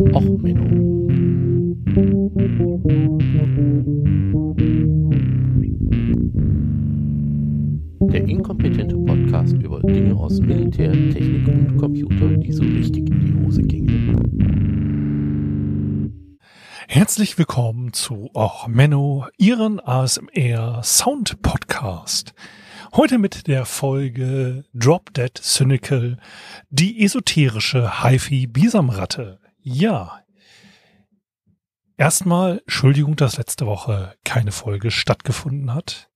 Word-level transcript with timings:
Och, 0.00 0.22
Menno. 0.22 1.08
Der 8.12 8.28
inkompetente 8.28 8.96
Podcast 8.96 9.54
über 9.54 9.80
Dinge 9.80 10.14
aus 10.14 10.40
Militär, 10.40 10.92
Technik 10.92 11.48
und 11.48 11.76
Computer, 11.78 12.28
die 12.28 12.52
so 12.52 12.62
richtig 12.62 13.10
in 13.10 13.20
die 13.20 13.44
Hose 13.44 13.62
gingen. 13.62 14.14
Herzlich 16.86 17.36
willkommen 17.36 17.92
zu 17.92 18.30
Och 18.34 18.68
Menno, 18.68 19.26
Ihren 19.36 19.80
ASMR 19.80 20.80
Sound 20.84 21.42
Podcast. 21.42 22.34
Heute 22.94 23.18
mit 23.18 23.48
der 23.48 23.64
Folge 23.64 24.64
Drop 24.72 25.12
Dead 25.12 25.36
Cynical, 25.36 26.18
die 26.70 27.02
esoterische 27.02 28.00
HiFi-Bisamratte. 28.04 29.40
Ja. 29.70 30.22
Erstmal 31.98 32.60
Entschuldigung, 32.60 33.16
dass 33.16 33.36
letzte 33.36 33.66
Woche 33.66 34.14
keine 34.24 34.50
Folge 34.50 34.90
stattgefunden 34.90 35.74
hat. 35.74 36.08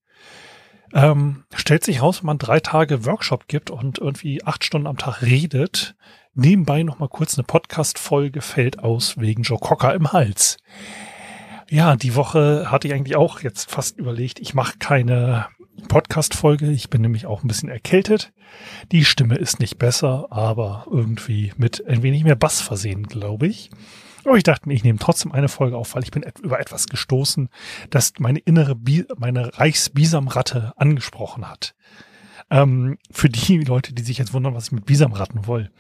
Ähm, 0.95 1.45
stellt 1.55 1.85
sich 1.85 2.01
raus, 2.01 2.23
wenn 2.23 2.29
man 2.29 2.39
drei 2.39 2.61
Tage 2.61 3.05
Workshop 3.05 3.49
gibt 3.49 3.71
und 3.71 3.99
irgendwie 3.99 4.43
acht 4.43 4.65
Stunden 4.65 4.87
am 4.87 4.97
Tag 4.97 5.21
redet, 5.21 5.95
nebenbei 6.33 6.83
noch 6.83 6.99
mal 6.99 7.09
kurz 7.09 7.37
eine 7.37 7.45
Podcast-Folge 7.45 8.41
fällt 8.41 8.79
aus 8.79 9.19
wegen 9.19 9.43
Joe 9.43 9.59
Cocker 9.59 9.95
im 9.95 10.13
Hals. 10.13 10.57
Ja, 11.69 11.97
die 11.97 12.15
Woche 12.15 12.71
hatte 12.71 12.89
ich 12.89 12.95
eigentlich 12.95 13.17
auch 13.17 13.41
jetzt 13.41 13.71
fast 13.71 13.99
überlegt, 13.99 14.41
ich 14.41 14.55
mache 14.55 14.79
keine 14.79 15.49
Podcast-Folge. 15.89 16.71
Ich 16.71 16.91
bin 16.91 17.03
nämlich 17.03 17.27
auch 17.27 17.43
ein 17.43 17.49
bisschen 17.49 17.69
erkältet. 17.69 18.33
Die 18.93 19.05
Stimme 19.05 19.37
ist 19.37 19.61
nicht 19.61 19.79
besser, 19.79 20.27
aber 20.31 20.87
irgendwie 20.91 21.53
mit 21.57 21.87
ein 21.87 22.03
wenig 22.03 22.25
mehr 22.25 22.37
Bass 22.37 22.61
versehen, 22.61 23.05
glaube 23.05 23.47
ich. 23.47 23.71
Aber 24.25 24.37
ich 24.37 24.45
dachte 24.45 24.69
mir, 24.69 24.75
ich 24.75 24.85
nehme 24.85 24.99
trotzdem 24.99 25.33
eine 25.33 25.49
Folge 25.49 25.77
auf, 25.77 25.95
weil 25.95 26.05
ich 26.05 26.11
bin 26.11 26.25
über 26.43 26.61
etwas 26.61 26.87
gestoßen, 26.87 27.49
das 27.91 28.13
meine 28.19 28.39
innere, 28.39 28.75
Bi 28.75 29.05
meine 29.17 29.59
Reichsbisamratte 29.59 30.73
angesprochen 30.77 31.49
hat. 31.49 31.75
Ähm, 32.51 32.99
für 33.11 33.29
die 33.29 33.61
Leute, 33.61 33.95
die 33.95 34.03
sich 34.03 34.19
jetzt 34.19 34.33
wundern, 34.33 34.55
was 34.55 34.67
ich 34.67 34.73
mit 34.73 34.87
Bisamratten 34.87 35.47
will. 35.47 35.71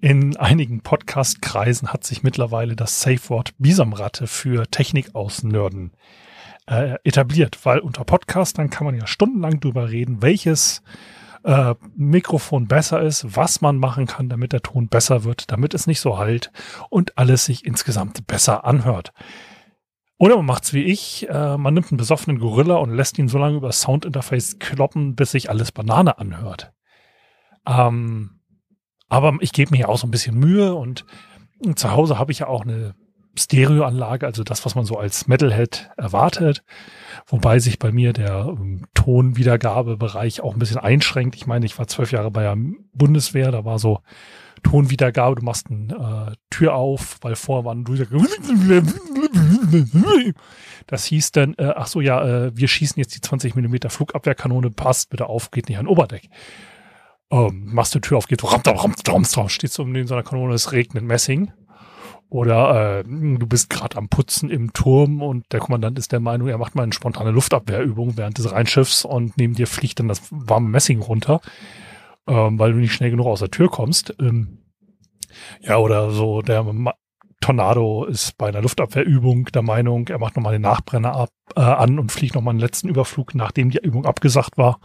In 0.00 0.36
einigen 0.36 0.82
Podcast-Kreisen 0.82 1.92
hat 1.92 2.04
sich 2.04 2.22
mittlerweile 2.22 2.76
das 2.76 3.00
Safe-Wort 3.00 3.54
Bisamratte 3.58 4.26
für 4.26 4.68
Technik 4.70 5.14
aus 5.14 5.42
Nörden 5.42 5.92
äh, 6.68 6.98
etabliert, 7.04 7.58
weil 7.64 7.78
unter 7.78 8.04
Podcastern 8.04 8.70
kann 8.70 8.84
man 8.84 8.94
ja 8.94 9.06
stundenlang 9.06 9.60
drüber 9.60 9.90
reden, 9.90 10.22
welches 10.22 10.82
äh, 11.44 11.74
Mikrofon 11.96 12.68
besser 12.68 13.00
ist, 13.00 13.36
was 13.36 13.60
man 13.60 13.78
machen 13.78 14.06
kann, 14.06 14.28
damit 14.28 14.52
der 14.52 14.62
Ton 14.62 14.88
besser 14.88 15.24
wird, 15.24 15.50
damit 15.50 15.72
es 15.72 15.86
nicht 15.86 16.00
so 16.00 16.18
halt 16.18 16.52
und 16.90 17.16
alles 17.16 17.46
sich 17.46 17.64
insgesamt 17.64 18.26
besser 18.26 18.64
anhört. 18.64 19.12
Oder 20.18 20.36
man 20.36 20.46
macht's 20.46 20.74
wie 20.74 20.82
ich, 20.82 21.28
äh, 21.28 21.56
man 21.56 21.74
nimmt 21.74 21.90
einen 21.90 21.98
besoffenen 21.98 22.38
Gorilla 22.38 22.76
und 22.76 22.90
lässt 22.90 23.18
ihn 23.18 23.28
so 23.28 23.38
lange 23.38 23.56
über 23.56 23.72
Soundinterface 23.72 24.58
kloppen, 24.58 25.14
bis 25.14 25.30
sich 25.30 25.48
alles 25.48 25.72
Banane 25.72 26.18
anhört. 26.18 26.72
Ähm, 27.66 28.40
aber 29.08 29.36
ich 29.40 29.52
gebe 29.52 29.70
mir 29.70 29.88
auch 29.88 29.98
so 29.98 30.06
ein 30.06 30.10
bisschen 30.10 30.36
Mühe 30.36 30.74
und 30.74 31.06
zu 31.76 31.92
Hause 31.92 32.18
habe 32.18 32.32
ich 32.32 32.40
ja 32.40 32.46
auch 32.46 32.62
eine 32.62 32.94
Stereoanlage, 33.38 34.26
also 34.26 34.44
das, 34.44 34.64
was 34.64 34.74
man 34.74 34.84
so 34.84 34.96
als 34.96 35.28
Metalhead 35.28 35.90
erwartet. 35.96 36.62
Wobei 37.26 37.58
sich 37.58 37.78
bei 37.78 37.92
mir 37.92 38.12
der 38.12 38.46
ähm, 38.48 38.86
Tonwiedergabebereich 38.94 40.40
auch 40.40 40.54
ein 40.54 40.58
bisschen 40.58 40.78
einschränkt. 40.78 41.36
Ich 41.36 41.46
meine, 41.46 41.66
ich 41.66 41.78
war 41.78 41.86
zwölf 41.86 42.12
Jahre 42.12 42.30
bei 42.30 42.42
der 42.42 42.56
Bundeswehr, 42.92 43.50
da 43.50 43.64
war 43.64 43.78
so 43.78 44.00
Tonwiedergabe, 44.62 45.36
du 45.36 45.44
machst 45.44 45.68
eine 45.70 46.32
äh, 46.32 46.36
Tür 46.50 46.74
auf, 46.74 47.18
weil 47.22 47.36
vorher 47.36 47.64
waren 47.64 47.84
du 47.84 47.94
das 50.86 51.04
hieß 51.04 51.32
dann, 51.32 51.54
äh, 51.58 51.72
ach 51.76 51.86
so, 51.86 52.00
ja, 52.00 52.46
äh, 52.46 52.56
wir 52.56 52.68
schießen 52.68 52.98
jetzt 52.98 53.14
die 53.14 53.20
20 53.20 53.54
Millimeter 53.54 53.90
Flugabwehrkanone, 53.90 54.70
passt 54.70 55.10
bitte 55.10 55.26
auf, 55.26 55.50
geht 55.50 55.68
nicht 55.68 55.78
an 55.78 55.86
Oberdeck. 55.86 56.28
Ähm, 57.30 57.66
machst 57.66 57.94
du 57.94 58.00
Tür 58.00 58.18
auf, 58.18 58.26
geht 58.26 58.42
ram, 58.42 58.62
ram, 58.64 58.94
ram, 59.06 59.24
ram, 59.24 59.48
steht 59.48 59.72
so 59.72 59.84
in 59.84 60.06
so 60.06 60.14
einer 60.14 60.24
Kanone, 60.24 60.54
es 60.54 60.72
regnet 60.72 61.04
Messing. 61.04 61.52
Oder 62.30 63.00
äh, 63.00 63.04
du 63.04 63.46
bist 63.46 63.70
gerade 63.70 63.96
am 63.96 64.08
Putzen 64.08 64.50
im 64.50 64.72
Turm 64.74 65.22
und 65.22 65.46
der 65.52 65.60
Kommandant 65.60 65.98
ist 65.98 66.12
der 66.12 66.20
Meinung, 66.20 66.48
er 66.48 66.58
macht 66.58 66.74
mal 66.74 66.82
eine 66.82 66.92
spontane 66.92 67.30
Luftabwehrübung 67.30 68.16
während 68.16 68.36
des 68.36 68.52
Reinschiffs 68.52 69.04
und 69.04 69.38
neben 69.38 69.54
dir 69.54 69.66
fliegt 69.66 69.98
dann 69.98 70.08
das 70.08 70.22
warme 70.30 70.68
Messing 70.68 71.00
runter, 71.00 71.40
ähm, 72.26 72.58
weil 72.58 72.72
du 72.72 72.78
nicht 72.78 72.92
schnell 72.92 73.10
genug 73.10 73.26
aus 73.26 73.40
der 73.40 73.50
Tür 73.50 73.70
kommst. 73.70 74.14
Ähm, 74.20 74.58
ja, 75.60 75.78
oder 75.78 76.10
so 76.10 76.42
der 76.42 76.62
Ma 76.64 76.94
Tornado 77.40 78.04
ist 78.04 78.36
bei 78.36 78.48
einer 78.48 78.62
Luftabwehrübung 78.62 79.46
der 79.46 79.62
Meinung, 79.62 80.08
er 80.08 80.18
macht 80.18 80.34
nochmal 80.34 80.54
den 80.54 80.62
Nachbrenner 80.62 81.14
ab, 81.14 81.30
äh, 81.54 81.60
an 81.60 82.00
und 82.00 82.10
fliegt 82.10 82.34
nochmal 82.34 82.50
einen 82.50 82.60
letzten 82.60 82.88
Überflug, 82.88 83.34
nachdem 83.36 83.70
die 83.70 83.78
Übung 83.78 84.06
abgesagt 84.06 84.58
war 84.58 84.80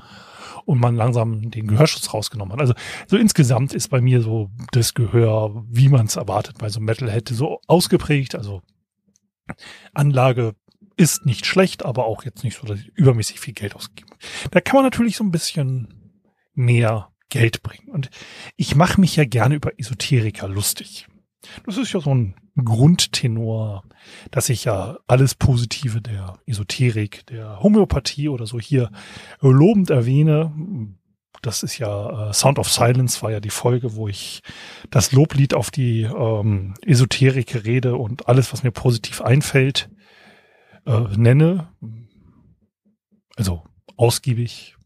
und 0.66 0.80
man 0.80 0.96
langsam 0.96 1.50
den 1.52 1.68
Gehörschutz 1.68 2.14
rausgenommen 2.14 2.54
hat. 2.54 2.62
Also 2.62 2.74
so 3.08 3.18
insgesamt 3.18 3.74
ist 3.74 3.90
bei 3.90 4.02
mir 4.02 4.22
so 4.22 4.50
das 4.72 4.94
Gehör, 4.94 5.66
wie 5.70 5.90
man 5.90 6.06
es 6.06 6.16
erwartet, 6.16 6.58
bei 6.58 6.70
so 6.70 6.80
Metal 6.80 7.10
hätte 7.10 7.34
so 7.34 7.60
ausgeprägt. 7.68 8.36
Also 8.36 8.62
Anlage 9.94 10.56
ist 10.96 11.26
nicht 11.26 11.46
schlecht, 11.46 11.84
aber 11.86 12.06
auch 12.06 12.24
jetzt 12.24 12.44
nicht 12.44 12.58
so, 12.58 12.68
dass 12.68 12.80
ich 12.80 12.88
übermäßig 12.90 13.40
viel 13.40 13.54
Geld 13.54 13.76
ausgebe. 13.76 14.10
Da 14.52 14.62
kann 14.62 14.76
man 14.76 14.86
natürlich 14.86 15.18
so 15.18 15.24
ein 15.24 15.32
bisschen 15.32 16.22
mehr 16.54 17.10
Geld 17.30 17.64
bringen. 17.64 17.90
Und 17.90 18.10
ich 18.58 18.76
mache 18.76 19.02
mich 19.02 19.16
ja 19.16 19.26
gerne 19.26 19.56
über 19.56 19.80
Esoteriker 19.80 20.48
lustig. 20.48 21.08
Das 21.66 21.78
ist 21.78 21.92
ja 21.92 22.00
so 22.00 22.14
ein 22.14 22.36
Grundtenor, 22.56 23.84
dass 24.32 24.50
ich 24.50 24.66
ja 24.66 24.98
alles 25.08 25.36
Positive 25.36 26.02
der 26.02 26.38
Esoterik, 26.46 27.26
der 27.28 27.62
Homöopathie 27.62 28.30
oder 28.30 28.46
so 28.46 28.60
hier 28.60 28.92
lobend 29.42 29.90
erwähne. 29.90 30.54
Das 31.42 31.64
ist 31.64 31.78
ja 31.78 32.30
äh, 32.30 32.34
Sound 32.34 32.60
of 32.60 32.72
Silence 32.72 33.22
war 33.22 33.32
ja 33.32 33.40
die 33.40 33.50
Folge, 33.50 33.96
wo 33.96 34.08
ich 34.08 34.42
das 34.92 35.12
Loblied 35.12 35.54
auf 35.54 35.72
die 35.72 36.04
ähm, 36.04 36.76
Esoterik 36.86 37.66
rede 37.66 37.96
und 37.96 38.28
alles, 38.28 38.54
was 38.54 38.64
mir 38.64 38.72
positiv 38.72 39.22
einfällt, 39.22 39.90
äh, 40.86 41.02
nenne. 41.18 41.68
Also 43.36 43.64
ausgiebig 43.98 44.78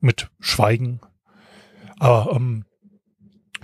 mit 0.00 0.30
Schweigen. 0.40 1.00
Aber 1.98 2.34
ähm, 2.36 2.64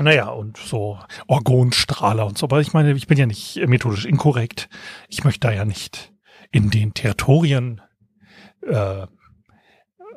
naja, 0.01 0.29
und 0.29 0.57
so 0.57 0.99
Orgonstrahler 1.27 2.27
und 2.27 2.39
so. 2.39 2.47
Aber 2.47 2.61
ich 2.61 2.73
meine, 2.73 2.93
ich 2.93 3.07
bin 3.07 3.19
ja 3.19 3.27
nicht 3.27 3.57
methodisch 3.67 4.05
inkorrekt. 4.05 4.69
Ich 5.09 5.25
möchte 5.25 5.47
da 5.47 5.53
ja 5.53 5.65
nicht 5.65 6.13
in 6.51 6.71
den 6.71 6.95
Territorien 6.95 7.81
äh, 8.63 9.07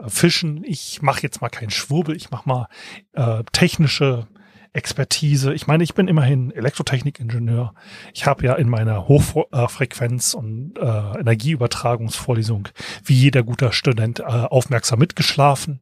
fischen. 0.08 0.64
Ich 0.64 1.02
mache 1.02 1.24
jetzt 1.24 1.42
mal 1.42 1.50
keinen 1.50 1.72
Schwurbel. 1.72 2.16
Ich 2.16 2.32
mache 2.32 2.48
mal 2.48 2.68
äh, 3.14 3.44
technische 3.52 4.28
Expertise. 4.74 5.54
Ich 5.54 5.68
meine, 5.68 5.84
ich 5.84 5.94
bin 5.94 6.08
immerhin 6.08 6.52
Elektrotechnikingenieur. 6.52 7.74
Ich 8.14 8.26
habe 8.26 8.46
ja 8.46 8.56
in 8.56 8.70
meiner 8.70 9.08
Hochfrequenz- 9.08 10.36
und 10.36 10.78
äh, 10.78 11.20
Energieübertragungsvorlesung 11.20 12.70
wie 13.04 13.16
jeder 13.16 13.44
guter 13.44 13.72
Student 13.72 14.20
äh, 14.20 14.24
aufmerksam 14.24 15.00
mitgeschlafen. 15.00 15.82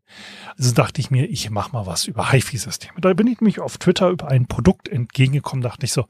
Also 0.57 0.73
dachte 0.73 1.01
ich 1.01 1.11
mir, 1.11 1.29
ich 1.29 1.49
mache 1.49 1.71
mal 1.73 1.85
was 1.85 2.05
über 2.05 2.31
HiFi-Systeme. 2.31 3.01
Da 3.01 3.13
bin 3.13 3.27
ich 3.27 3.41
nämlich 3.41 3.59
auf 3.59 3.77
Twitter 3.77 4.09
über 4.09 4.29
ein 4.29 4.47
Produkt 4.47 4.87
entgegengekommen, 4.87 5.61
dachte 5.61 5.85
ich 5.85 5.91
so, 5.91 6.05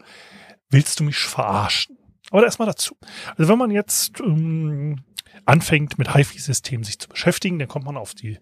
willst 0.70 1.00
du 1.00 1.04
mich 1.04 1.18
verarschen? 1.18 1.98
Aber 2.32 2.44
erstmal 2.44 2.68
dazu. 2.68 2.98
Also 3.38 3.52
wenn 3.52 3.60
man 3.60 3.72
jetzt 3.72 4.20
ähm, 4.20 5.04
anfängt 5.46 5.98
mit 5.98 6.14
HiFi-Systemen 6.14 6.84
sich 6.84 7.00
zu 7.00 7.10
beschäftigen, 7.10 7.60
dann 7.60 7.68
kommt 7.68 7.86
man 7.86 7.98
auf 7.98 8.14
die 8.14 8.40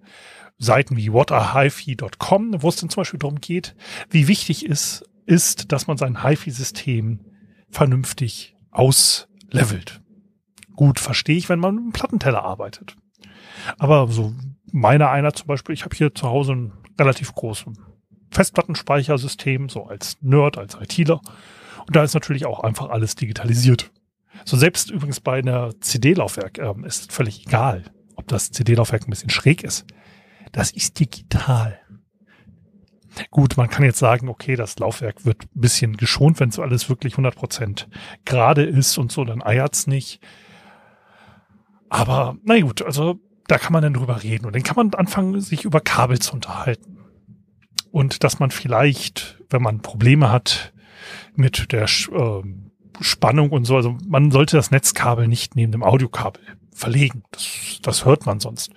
Seiten 0.58 0.98
wie 0.98 1.12
whatahifi.com, 1.12 2.62
wo 2.62 2.70
es 2.70 2.76
dann 2.76 2.90
zum 2.90 3.02
Beispiel 3.02 3.20
darum 3.20 3.42
geht, 3.42 3.76
wie 4.10 4.28
wichtig 4.28 4.70
es 4.70 5.04
ist, 5.26 5.72
dass 5.72 5.88
man 5.88 5.98
sein 5.98 6.24
HiFi-System 6.24 7.20
vernünftig 7.70 8.56
auslevelt. 8.72 10.02
Gut, 10.76 11.00
verstehe 11.00 11.38
ich, 11.38 11.50
wenn 11.50 11.60
man 11.60 11.76
mit 11.76 11.84
einem 11.84 11.94
Plattenteller 11.94 12.44
arbeitet. 12.44 12.96
Aber 13.78 14.08
so 14.08 14.34
meiner 14.72 15.10
einer 15.12 15.34
zum 15.34 15.48
Beispiel, 15.48 15.74
ich 15.74 15.86
habe 15.86 15.96
hier 15.96 16.14
zu 16.14 16.28
Hause 16.28 16.54
ein 16.54 16.74
relativ 17.00 17.34
großes 17.34 17.66
Festplattenspeichersystem, 18.32 19.70
so 19.70 19.86
als 19.86 20.18
Nerd, 20.22 20.58
als 20.58 20.76
ITler. 20.76 21.22
Und 21.86 21.96
da 21.96 22.04
ist 22.04 22.14
natürlich 22.14 22.46
auch 22.46 22.62
einfach 22.62 22.90
alles 22.90 23.16
digitalisiert. 23.16 23.92
So 24.46 24.58
selbst 24.58 24.92
übrigens 24.92 25.20
bei 25.20 25.40
einer 25.40 25.80
CD-Laufwerk 25.80 26.58
ähm, 26.60 26.84
ist 26.86 27.12
völlig 27.12 27.46
egal, 27.48 27.84
ob 28.16 28.28
das 28.28 28.52
CD-Laufwerk 28.52 29.08
ein 29.08 29.10
bisschen 29.10 29.30
schräg 29.30 29.64
ist. 29.64 29.86
Das 30.52 30.72
ist 30.72 31.00
digital. 31.00 31.80
Gut, 33.30 33.58
man 33.58 33.70
kann 33.70 33.86
jetzt 33.86 34.00
sagen, 34.00 34.28
okay, 34.28 34.56
das 34.56 34.80
Laufwerk 34.80 35.26
wird 35.26 35.44
ein 35.44 35.62
bisschen 35.62 35.98
geschont, 35.98 36.40
wenn 36.40 36.52
so 36.52 36.62
alles 36.62 36.90
wirklich 36.90 37.16
100% 37.16 37.86
gerade 38.26 38.64
ist 38.64 38.98
und 38.98 39.12
so, 39.12 39.24
dann 39.24 39.44
eiert's 39.44 39.88
nicht. 39.88 40.20
Aber 41.90 42.38
na 42.44 42.60
gut, 42.60 42.82
also 42.82 43.20
da 43.48 43.58
kann 43.60 43.74
man 43.74 43.84
dann 43.84 43.94
drüber 43.94 44.24
reden 44.24 44.46
und 44.46 44.56
dann 44.56 44.64
kann 44.64 44.76
man 44.76 44.94
anfangen, 44.96 45.40
sich 45.42 45.64
über 45.64 45.80
Kabel 45.80 46.20
zu 46.20 46.34
unterhalten. 46.34 46.98
Und 47.92 48.24
dass 48.24 48.40
man 48.40 48.50
vielleicht, 48.50 49.44
wenn 49.50 49.62
man 49.62 49.82
Probleme 49.82 50.32
hat, 50.32 50.74
mit 51.36 51.72
der 51.72 51.84
äh, 51.84 52.44
Spannung 53.00 53.50
und 53.52 53.66
so. 53.66 53.76
Also 53.76 53.98
man 54.08 54.32
sollte 54.32 54.58
das 54.58 54.72
Netzkabel 54.72 55.28
nicht 55.28 55.56
neben 55.56 55.72
dem 55.72 55.84
Audiokabel 55.84 56.42
verlegen. 56.74 57.24
Das, 57.32 57.80
das 57.82 58.06
hört 58.06 58.26
man 58.26 58.40
sonst. 58.40 58.72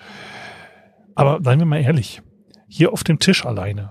Aber 1.15 1.41
seien 1.43 1.59
wir 1.59 1.67
mal 1.67 1.81
ehrlich, 1.81 2.23
hier 2.69 2.93
auf 2.93 3.05
dem 3.05 3.19
Tisch 3.19 3.45
alleine 3.45 3.91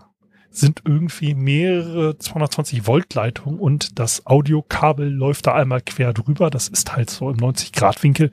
sind 0.56 0.82
irgendwie 0.86 1.36
mehrere 1.36 2.18
220 2.18 2.88
Volt 2.88 3.14
Leitungen 3.14 3.60
und 3.60 4.00
das 4.00 4.26
Audiokabel 4.26 5.10
läuft 5.10 5.48
da 5.48 5.54
einmal 5.54 5.82
quer 5.82 6.14
drüber. 6.14 6.50
Das 6.50 6.68
ist 6.70 6.96
halt 6.96 7.10
so 7.10 7.30
im 7.30 7.38
90 7.38 7.74
Grad 7.74 8.02
Winkel. 8.04 8.32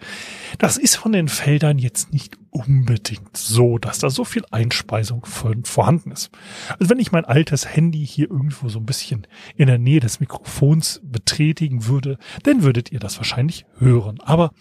Das 0.59 0.77
ist 0.77 0.97
von 0.97 1.13
den 1.13 1.29
Feldern 1.29 1.79
jetzt 1.79 2.13
nicht 2.13 2.39
unbedingt 2.51 3.37
so, 3.37 3.79
dass 3.79 3.99
da 3.99 4.11
so 4.11 4.25
viel 4.25 4.45
Einspeisung 4.51 5.25
vorhanden 5.27 6.13
ist. 6.13 6.31
Also 6.79 6.91
wenn 6.91 7.01
ich 7.01 7.11
mein 7.11 7.25
altes 7.25 7.75
Handy 7.75 8.07
hier 8.07 8.31
irgendwo 8.31 8.69
so 8.69 8.79
ein 8.79 8.87
bisschen 8.87 9.27
in 9.57 9.67
der 9.67 9.79
Nähe 9.79 10.01
des 10.01 10.21
Mikrofons 10.21 11.01
betätigen 11.03 11.87
würde, 11.87 12.19
dann 12.45 12.63
würdet 12.63 12.93
ihr 12.93 13.01
das 13.01 13.17
wahrscheinlich 13.17 13.67
hören. 13.79 14.21
Aber 14.21 14.53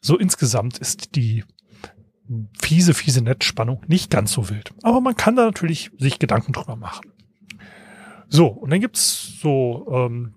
so 0.00 0.16
insgesamt 0.16 0.78
ist 0.78 1.16
die 1.16 1.44
fiese, 2.60 2.94
fiese 2.94 3.22
Netzspannung 3.22 3.82
nicht 3.86 4.10
ganz 4.10 4.32
so 4.32 4.48
wild. 4.48 4.72
Aber 4.82 5.00
man 5.00 5.16
kann 5.16 5.36
da 5.36 5.44
natürlich 5.44 5.90
sich 5.98 6.18
Gedanken 6.18 6.52
drüber 6.52 6.76
machen. 6.76 7.12
So, 8.28 8.46
und 8.46 8.70
dann 8.70 8.80
gibt's 8.80 9.40
so 9.40 9.86
ähm, 9.90 10.34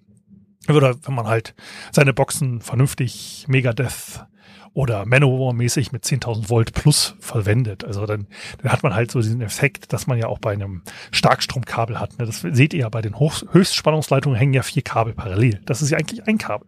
Oder 0.69 0.95
wenn 1.03 1.15
man 1.15 1.27
halt 1.27 1.55
seine 1.91 2.13
Boxen 2.13 2.61
vernünftig 2.61 3.45
Megadeth 3.47 4.25
oder 4.73 5.05
Manowar-mäßig 5.05 5.91
mit 5.91 6.05
10.000 6.05 6.49
Volt 6.49 6.73
plus 6.73 7.15
verwendet. 7.19 7.83
Also 7.83 8.05
dann, 8.05 8.27
dann 8.61 8.71
hat 8.71 8.83
man 8.83 8.95
halt 8.95 9.11
so 9.11 9.19
diesen 9.19 9.41
Effekt, 9.41 9.91
dass 9.91 10.07
man 10.07 10.17
ja 10.17 10.27
auch 10.27 10.39
bei 10.39 10.53
einem 10.53 10.81
Starkstromkabel 11.11 11.99
hat. 11.99 12.17
Ne? 12.17 12.25
Das 12.25 12.41
seht 12.41 12.73
ihr 12.73 12.81
ja 12.81 12.89
bei 12.89 13.01
den 13.01 13.19
Hoch 13.19 13.43
Höchstspannungsleitungen 13.51 14.37
hängen 14.37 14.53
ja 14.53 14.63
vier 14.63 14.81
Kabel 14.81 15.13
parallel. 15.13 15.59
Das 15.65 15.81
ist 15.81 15.89
ja 15.89 15.97
eigentlich 15.97 16.25
ein 16.27 16.37
Kabel. 16.37 16.67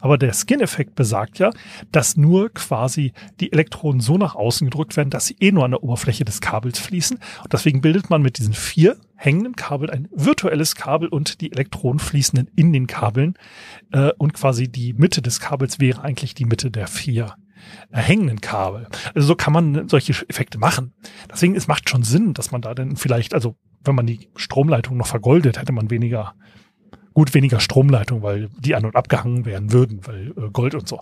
Aber 0.00 0.16
der 0.16 0.32
Skin-Effekt 0.32 0.94
besagt 0.94 1.38
ja, 1.38 1.50
dass 1.92 2.16
nur 2.16 2.48
quasi 2.50 3.12
die 3.40 3.52
Elektronen 3.52 4.00
so 4.00 4.16
nach 4.16 4.34
außen 4.34 4.66
gedrückt 4.66 4.96
werden, 4.96 5.10
dass 5.10 5.26
sie 5.26 5.36
eh 5.40 5.52
nur 5.52 5.64
an 5.64 5.72
der 5.72 5.82
Oberfläche 5.82 6.24
des 6.24 6.40
Kabels 6.40 6.78
fließen. 6.78 7.18
Und 7.42 7.52
deswegen 7.52 7.82
bildet 7.82 8.08
man 8.08 8.22
mit 8.22 8.38
diesen 8.38 8.54
vier 8.54 8.96
hängenden 9.24 9.56
Kabel 9.56 9.90
ein 9.90 10.08
virtuelles 10.12 10.74
Kabel 10.74 11.08
und 11.08 11.40
die 11.40 11.52
Elektronen 11.52 11.98
fließen 11.98 12.50
in 12.54 12.72
den 12.72 12.86
Kabeln 12.86 13.34
äh, 13.92 14.12
und 14.18 14.34
quasi 14.34 14.68
die 14.68 14.92
Mitte 14.92 15.22
des 15.22 15.40
Kabels 15.40 15.80
wäre 15.80 16.02
eigentlich 16.02 16.34
die 16.34 16.44
Mitte 16.44 16.70
der 16.70 16.86
vier 16.86 17.34
äh, 17.90 17.98
hängenden 17.98 18.40
Kabel. 18.40 18.86
Also 19.14 19.28
so 19.28 19.34
kann 19.34 19.52
man 19.52 19.88
solche 19.88 20.12
Effekte 20.28 20.58
machen. 20.58 20.92
Deswegen 21.30 21.56
es 21.56 21.68
macht 21.68 21.88
schon 21.88 22.02
Sinn, 22.02 22.34
dass 22.34 22.50
man 22.50 22.60
da 22.60 22.74
dann 22.74 22.96
vielleicht, 22.96 23.34
also 23.34 23.56
wenn 23.82 23.94
man 23.94 24.06
die 24.06 24.28
Stromleitung 24.36 24.96
noch 24.96 25.06
vergoldet, 25.06 25.58
hätte 25.58 25.72
man 25.72 25.90
weniger 25.90 26.34
gut 27.14 27.32
weniger 27.32 27.60
Stromleitung, 27.60 28.22
weil 28.22 28.50
die 28.58 28.74
an 28.74 28.84
und 28.84 28.96
abgehangen 28.96 29.46
werden 29.46 29.72
würden, 29.72 30.00
weil 30.06 30.32
äh, 30.36 30.50
Gold 30.52 30.74
und 30.74 30.88
so. 30.88 31.00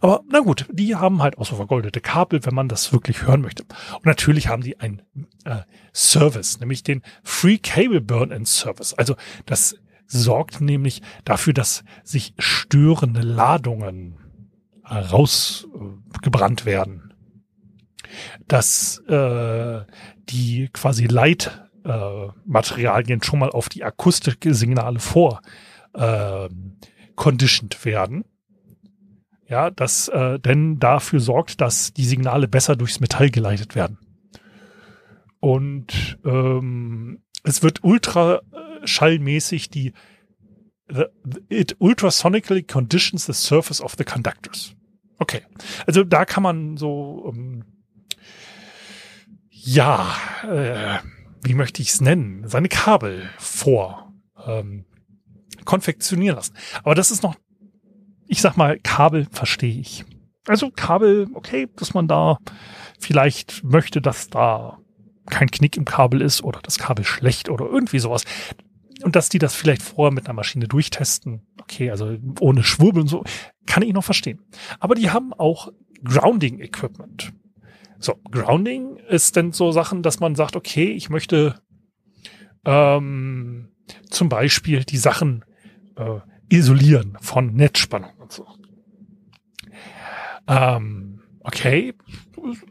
Aber 0.00 0.22
na 0.30 0.40
gut, 0.40 0.66
die 0.70 0.94
haben 0.94 1.22
halt 1.22 1.38
auch 1.38 1.46
so 1.46 1.56
vergoldete 1.56 2.00
Kabel, 2.00 2.44
wenn 2.44 2.54
man 2.54 2.68
das 2.68 2.92
wirklich 2.92 3.22
hören 3.22 3.40
möchte. 3.40 3.64
Und 3.94 4.06
natürlich 4.06 4.48
haben 4.48 4.62
die 4.62 4.78
einen 4.78 5.02
äh, 5.44 5.62
Service, 5.92 6.60
nämlich 6.60 6.82
den 6.82 7.02
Free 7.22 7.58
Cable 7.58 8.02
Burn-in 8.02 8.44
Service. 8.44 8.92
Also 8.94 9.16
das 9.46 9.76
sorgt 10.06 10.60
nämlich 10.60 11.02
dafür, 11.24 11.54
dass 11.54 11.82
sich 12.04 12.34
störende 12.38 13.22
Ladungen 13.22 14.18
rausgebrannt 14.84 16.66
werden. 16.66 17.14
Dass 18.46 18.98
äh, 19.08 19.80
die 20.28 20.68
quasi 20.72 21.06
Leit 21.06 21.63
äh, 21.84 22.28
Materialien 22.44 23.22
schon 23.22 23.38
mal 23.38 23.50
auf 23.50 23.68
die 23.68 23.84
Akustiksignale 23.84 24.98
vor 24.98 25.40
äh, 25.92 26.48
conditioned 27.14 27.84
werden. 27.84 28.24
Ja, 29.46 29.70
das 29.70 30.08
äh, 30.08 30.38
denn 30.40 30.78
dafür 30.78 31.20
sorgt, 31.20 31.60
dass 31.60 31.92
die 31.92 32.06
Signale 32.06 32.48
besser 32.48 32.76
durchs 32.76 33.00
Metall 33.00 33.30
geleitet 33.30 33.74
werden. 33.74 33.98
Und 35.40 36.18
ähm, 36.24 37.22
es 37.42 37.62
wird 37.62 37.84
ultraschallmäßig 37.84 39.68
die 39.68 39.92
the, 40.88 41.04
it 41.48 41.76
ultrasonically 41.78 42.62
conditions 42.62 43.26
the 43.26 43.34
surface 43.34 43.82
of 43.82 43.94
the 43.98 44.04
conductors. 44.04 44.74
Okay, 45.18 45.42
also 45.86 46.04
da 46.04 46.24
kann 46.24 46.42
man 46.42 46.76
so 46.76 47.30
ähm, 47.32 47.64
ja 49.50 50.14
äh, 50.42 50.98
wie 51.44 51.54
möchte 51.54 51.82
ich 51.82 51.90
es 51.90 52.00
nennen, 52.00 52.48
seine 52.48 52.68
Kabel 52.68 53.28
vor 53.38 54.12
ähm, 54.46 54.84
konfektionieren 55.64 56.36
lassen. 56.36 56.54
Aber 56.82 56.94
das 56.94 57.10
ist 57.10 57.22
noch, 57.22 57.36
ich 58.26 58.40
sag 58.40 58.56
mal, 58.56 58.78
Kabel 58.80 59.26
verstehe 59.30 59.80
ich. 59.80 60.04
Also 60.46 60.70
Kabel, 60.70 61.28
okay, 61.34 61.68
dass 61.76 61.94
man 61.94 62.08
da 62.08 62.38
vielleicht 62.98 63.64
möchte, 63.64 64.00
dass 64.00 64.28
da 64.28 64.78
kein 65.26 65.50
Knick 65.50 65.76
im 65.76 65.84
Kabel 65.84 66.20
ist 66.20 66.42
oder 66.42 66.60
das 66.62 66.78
Kabel 66.78 67.04
schlecht 67.04 67.48
oder 67.48 67.66
irgendwie 67.66 67.98
sowas. 67.98 68.24
Und 69.02 69.16
dass 69.16 69.28
die 69.28 69.38
das 69.38 69.54
vielleicht 69.54 69.82
vorher 69.82 70.12
mit 70.12 70.26
einer 70.26 70.34
Maschine 70.34 70.68
durchtesten. 70.68 71.46
Okay, 71.60 71.90
also 71.90 72.16
ohne 72.40 72.62
Schwurbel 72.62 73.02
und 73.02 73.08
so, 73.08 73.24
kann 73.66 73.82
ich 73.82 73.92
noch 73.92 74.04
verstehen. 74.04 74.40
Aber 74.80 74.94
die 74.94 75.10
haben 75.10 75.32
auch 75.32 75.72
Grounding 76.02 76.60
Equipment. 76.60 77.32
So, 78.04 78.20
Grounding 78.30 78.96
ist 79.08 79.34
dann 79.34 79.52
so 79.52 79.72
Sachen, 79.72 80.02
dass 80.02 80.20
man 80.20 80.34
sagt, 80.34 80.56
okay, 80.56 80.92
ich 80.92 81.08
möchte 81.08 81.54
ähm, 82.66 83.70
zum 84.10 84.28
Beispiel 84.28 84.84
die 84.84 84.98
Sachen 84.98 85.42
äh, 85.96 86.20
isolieren 86.50 87.16
von 87.22 87.54
Netzspannung 87.54 88.12
und 88.18 88.30
so. 88.30 88.46
Ähm, 90.46 91.22
okay, 91.40 91.94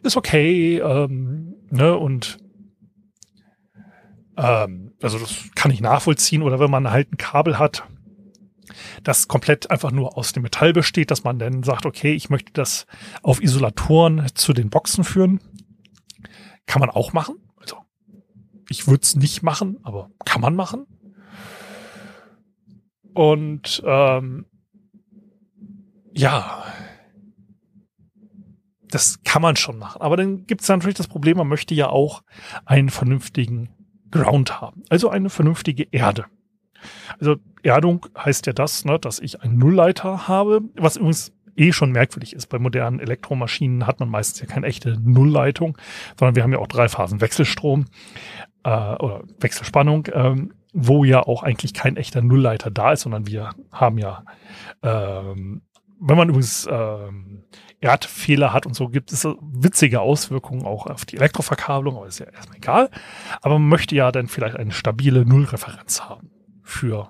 ist 0.04 0.18
okay, 0.18 0.78
ähm, 0.78 1.56
ne, 1.72 1.98
und 1.98 2.38
ähm, 4.38 4.94
also 5.02 5.18
das 5.18 5.50
kann 5.56 5.72
ich 5.72 5.82
nachvollziehen. 5.82 6.44
Oder 6.44 6.60
wenn 6.60 6.70
man 6.70 6.92
halt 6.92 7.12
ein 7.12 7.18
Kabel 7.18 7.58
hat, 7.58 7.88
das 9.04 9.28
komplett 9.28 9.72
einfach 9.72 9.92
nur 9.92 10.18
aus 10.18 10.34
dem 10.34 10.44
Metall 10.44 10.74
besteht, 10.74 11.12
dass 11.12 11.24
man 11.24 11.40
dann 11.40 11.64
sagt, 11.64 11.86
okay, 11.86 12.14
ich 12.14 12.30
möchte 12.30 12.54
das 12.54 12.86
auf 13.22 13.42
Isolatoren 13.42 14.28
zu 14.36 14.54
den 14.54 14.70
Boxen 14.70 15.04
führen. 15.04 15.40
Kann 16.66 16.80
man 16.80 16.90
auch 16.90 17.14
machen. 17.14 17.36
Also 17.60 17.78
ich 18.70 18.88
würde 18.88 19.02
es 19.04 19.16
nicht 19.16 19.44
machen, 19.44 19.78
aber 19.84 20.10
kann 20.26 20.42
man 20.42 20.56
machen. 20.56 20.86
Und 23.14 23.84
ähm, 23.86 24.46
ja, 26.14 26.64
das 28.94 29.24
kann 29.24 29.42
man 29.42 29.56
schon 29.56 29.78
machen. 29.78 30.02
Aber 30.02 30.18
dann 30.18 30.46
gibt 30.46 30.62
es 30.62 30.70
natürlich 30.70 30.98
das 30.98 31.08
Problem, 31.08 31.38
man 31.38 31.48
möchte 31.48 31.74
ja 31.74 31.90
auch 31.90 32.24
einen 32.66 32.90
vernünftigen 32.90 33.70
Ground 34.12 34.62
haben, 34.62 34.84
also 34.90 35.10
eine 35.10 35.30
vernünftige 35.30 35.88
Erde. 35.92 36.26
Also 37.20 37.36
Erdung 37.64 38.06
heißt 38.18 38.46
ja 38.48 38.54
das, 38.54 38.86
ne, 38.86 39.00
dass 39.00 39.20
ich 39.20 39.42
einen 39.42 39.58
Nullleiter 39.58 40.28
habe, 40.28 40.62
was 40.76 40.98
übrigens 40.98 41.32
eh 41.56 41.72
schon 41.72 41.92
merkwürdig 41.92 42.34
ist. 42.34 42.48
Bei 42.48 42.60
modernen 42.60 43.00
Elektromaschinen 43.00 43.86
hat 43.86 44.00
man 44.00 44.10
meistens 44.10 44.42
ja 44.42 44.48
keine 44.48 44.68
echte 44.68 44.98
Nullleitung, 45.00 45.78
sondern 46.18 46.36
wir 46.36 46.44
haben 46.44 46.52
ja 46.52 46.60
auch 46.60 46.68
drei 46.68 46.90
Phasen 46.90 47.22
Wechselstrom 47.22 47.86
äh, 48.64 48.70
oder 48.70 49.24
Wechselspannung, 49.40 50.08
ähm, 50.14 50.54
wo 50.74 51.04
ja 51.04 51.22
auch 51.22 51.44
eigentlich 51.44 51.74
kein 51.74 51.98
echter 51.98 52.22
Nullleiter 52.22 52.72
da 52.72 52.94
ist, 52.94 53.02
sondern 53.02 53.28
wir 53.28 53.52
haben 53.72 54.00
ja 54.00 54.24
ähm, 54.82 55.62
wenn 56.06 56.18
man 56.18 56.30
übrigens 56.30 56.68
ähm, 56.70 57.44
Erdfehler 57.80 58.54
hat 58.54 58.66
und 58.66 58.76
so, 58.76 58.90
gibt 58.90 59.12
es 59.12 59.26
witzige 59.26 60.02
Auswirkungen 60.02 60.66
auch 60.66 60.88
auf 60.88 61.06
die 61.06 61.18
Elektroverkabelung, 61.18 61.98
aber 61.98 62.08
ist 62.08 62.20
ja 62.20 62.26
erstmal 62.28 62.58
egal. 62.58 62.90
Aber 63.42 63.60
man 63.60 63.70
möchte 63.70 63.96
ja 63.96 64.12
dann 64.12 64.28
vielleicht 64.28 64.58
eine 64.58 64.72
stabile 64.72 65.26
Nullreferenz 65.26 66.02
haben 66.02 66.30
für 66.74 67.10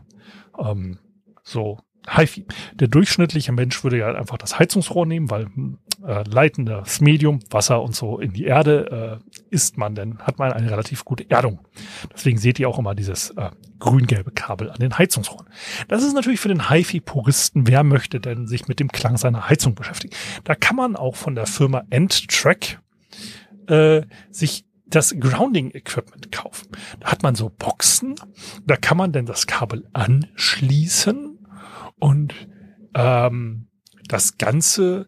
ähm, 0.58 1.00
so 1.44 1.80
HiFi. 2.10 2.46
Der 2.74 2.88
durchschnittliche 2.88 3.52
Mensch 3.52 3.84
würde 3.84 3.98
ja 3.98 4.14
einfach 4.14 4.38
das 4.38 4.60
Heizungsrohr 4.60 5.06
nehmen, 5.06 5.30
weil 5.30 5.48
äh, 6.06 6.24
leitendes 6.28 7.00
Medium, 7.02 7.40
Wasser 7.50 7.82
und 7.82 7.96
so 7.96 8.20
in 8.20 8.34
die 8.34 8.44
Erde 8.44 9.22
äh, 9.22 9.46
isst 9.50 9.78
man, 9.78 9.96
dann 9.96 10.20
hat 10.20 10.38
man 10.38 10.52
eine 10.52 10.70
relativ 10.70 11.06
gute 11.06 11.30
Erdung. 11.30 11.60
Deswegen 12.14 12.38
seht 12.38 12.60
ihr 12.60 12.68
auch 12.68 12.78
immer 12.78 12.94
dieses 12.94 13.32
äh, 13.32 13.52
grün-gelbe 13.80 14.32
Kabel 14.32 14.70
an 14.70 14.80
den 14.80 14.98
Heizungsrohren. 14.98 15.48
Das 15.88 16.04
ist 16.04 16.14
natürlich 16.14 16.40
für 16.40 16.50
den 16.50 16.70
HiFi-Puristen, 16.70 17.68
wer 17.68 17.84
möchte 17.84 18.20
denn 18.20 18.48
sich 18.48 18.68
mit 18.68 18.80
dem 18.80 18.90
Klang 18.90 19.18
seiner 19.18 19.50
Heizung 19.50 19.76
beschäftigen. 19.76 20.16
Da 20.44 20.56
kann 20.56 20.76
man 20.76 20.96
auch 20.96 21.16
von 21.16 21.36
der 21.36 21.46
Firma 21.46 21.84
Endtrack 21.90 22.82
äh, 23.68 24.02
sich 24.30 24.66
das 24.96 25.16
Grounding 25.20 25.72
Equipment 25.72 26.32
kaufen. 26.32 26.70
Da 27.00 27.12
hat 27.12 27.24
man 27.24 27.36
so 27.36 27.50
Boxen, 27.50 28.16
da 28.66 28.76
kann 28.76 28.98
man 28.98 29.12
denn 29.12 29.26
das 29.26 29.48
Kabel 29.48 29.88
anschließen 29.94 31.40
und 32.00 32.34
ähm, 32.96 33.68
das 34.08 34.38
Ganze 34.38 35.08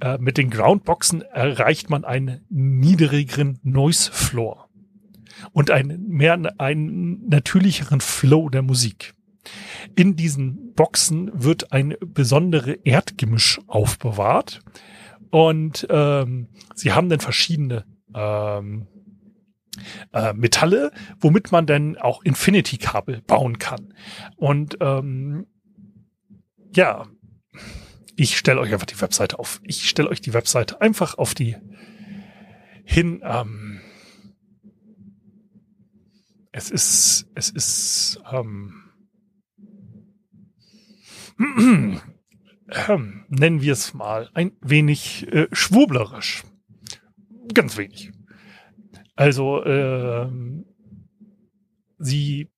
äh, 0.00 0.18
mit 0.18 0.38
den 0.38 0.50
Groundboxen 0.50 1.22
erreicht 1.22 1.90
man 1.90 2.04
einen 2.04 2.46
niedrigeren 2.48 3.58
Noise 3.62 4.10
Floor 4.12 4.68
und 5.52 5.70
einen 5.70 6.08
mehr 6.08 6.38
einen 6.58 7.28
natürlicheren 7.28 8.00
Flow 8.00 8.48
der 8.48 8.62
Musik. 8.62 9.14
In 9.96 10.16
diesen 10.16 10.74
Boxen 10.74 11.30
wird 11.34 11.72
ein 11.72 11.94
besondere 12.00 12.72
Erdgemisch 12.84 13.60
aufbewahrt 13.66 14.60
und 15.30 15.86
ähm, 15.90 16.48
sie 16.74 16.92
haben 16.92 17.08
dann 17.08 17.20
verschiedene 17.20 17.84
ähm, 18.14 18.86
äh, 20.12 20.32
Metalle, 20.32 20.92
womit 21.18 21.52
man 21.52 21.66
dann 21.66 21.96
auch 21.96 22.22
Infinity-Kabel 22.22 23.22
bauen 23.22 23.58
kann. 23.58 23.94
Und 24.36 24.78
ähm, 24.80 25.46
ja, 26.74 27.06
ich 28.16 28.36
stelle 28.36 28.60
euch 28.60 28.72
einfach 28.72 28.86
die 28.86 29.00
Webseite 29.00 29.38
auf. 29.38 29.60
Ich 29.64 29.88
stelle 29.88 30.08
euch 30.08 30.20
die 30.20 30.34
Webseite 30.34 30.80
einfach 30.80 31.16
auf 31.16 31.34
die 31.34 31.56
hin. 32.84 33.22
Ähm, 33.24 33.80
es 36.52 36.70
ist, 36.70 37.28
es 37.34 37.50
ist, 37.50 38.20
ähm, 38.30 38.74
ähm, 42.88 43.24
nennen 43.28 43.62
wir 43.62 43.72
es 43.72 43.94
mal 43.94 44.28
ein 44.34 44.52
wenig 44.60 45.26
äh, 45.32 45.46
schwurblerisch. 45.52 46.44
Ganz 47.54 47.76
wenig. 47.76 48.12
Also, 49.20 49.62
äh, 49.64 50.30
sie, 51.98 52.48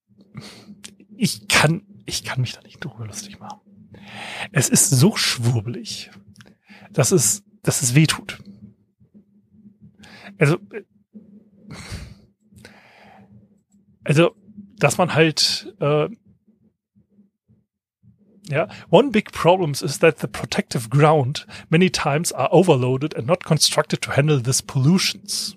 ich 1.17 1.49
kann, 1.49 1.83
ich 2.07 2.23
kann 2.23 2.41
mich 2.41 2.53
da 2.53 2.61
nicht 2.61 2.79
drüber 2.79 3.05
lustig 3.05 3.41
machen. 3.41 3.91
Es 4.53 4.69
ist 4.69 4.91
so 4.91 5.17
schwurbelig, 5.17 6.13
dass 6.93 7.11
es, 7.11 7.43
dass 7.63 7.83
es 7.83 7.97
weh 7.97 8.07
tut. 8.07 8.39
Also, 10.39 10.57
also, 14.05 14.37
dass 14.79 14.99
man 14.99 15.15
halt, 15.15 15.75
äh, 15.81 16.09
ja, 18.49 18.69
one 18.89 19.11
big 19.11 19.33
problem 19.33 19.73
is 19.73 19.99
that 19.99 20.21
the 20.21 20.29
protective 20.29 20.91
ground 20.91 21.45
many 21.71 21.91
times 21.91 22.33
are 22.33 22.53
overloaded 22.53 23.17
and 23.17 23.27
not 23.27 23.43
constructed 23.43 24.01
to 24.01 24.13
handle 24.13 24.41
these 24.41 24.63
pollutions. 24.63 25.57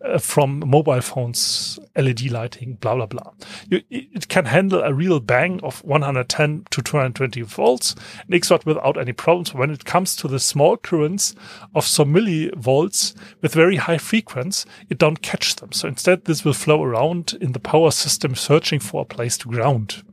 Uh, 0.00 0.16
from 0.16 0.60
mobile 0.64 1.00
phones, 1.00 1.76
LED 1.96 2.30
lighting, 2.30 2.74
blah, 2.74 2.94
blah, 2.94 3.06
blah. 3.06 3.32
You, 3.68 3.82
it 3.90 4.28
can 4.28 4.44
handle 4.44 4.80
a 4.80 4.94
real 4.94 5.18
bang 5.18 5.58
of 5.64 5.82
110 5.82 6.66
to 6.70 6.82
220 6.82 7.42
volts 7.42 7.96
and 8.24 8.32
exert 8.32 8.64
without 8.64 8.96
any 8.96 9.12
problems. 9.12 9.52
When 9.54 9.70
it 9.70 9.84
comes 9.84 10.14
to 10.16 10.28
the 10.28 10.38
small 10.38 10.76
currents 10.76 11.34
of 11.74 11.84
some 11.84 12.14
millivolts 12.14 13.16
with 13.40 13.54
very 13.54 13.74
high 13.74 13.98
frequency, 13.98 14.68
it 14.88 14.98
don't 14.98 15.20
catch 15.20 15.56
them. 15.56 15.72
So 15.72 15.88
instead, 15.88 16.26
this 16.26 16.44
will 16.44 16.52
flow 16.52 16.84
around 16.84 17.36
in 17.40 17.50
the 17.50 17.58
power 17.58 17.90
system 17.90 18.36
searching 18.36 18.78
for 18.78 19.02
a 19.02 19.04
place 19.04 19.36
to 19.38 19.48
ground. 19.48 20.04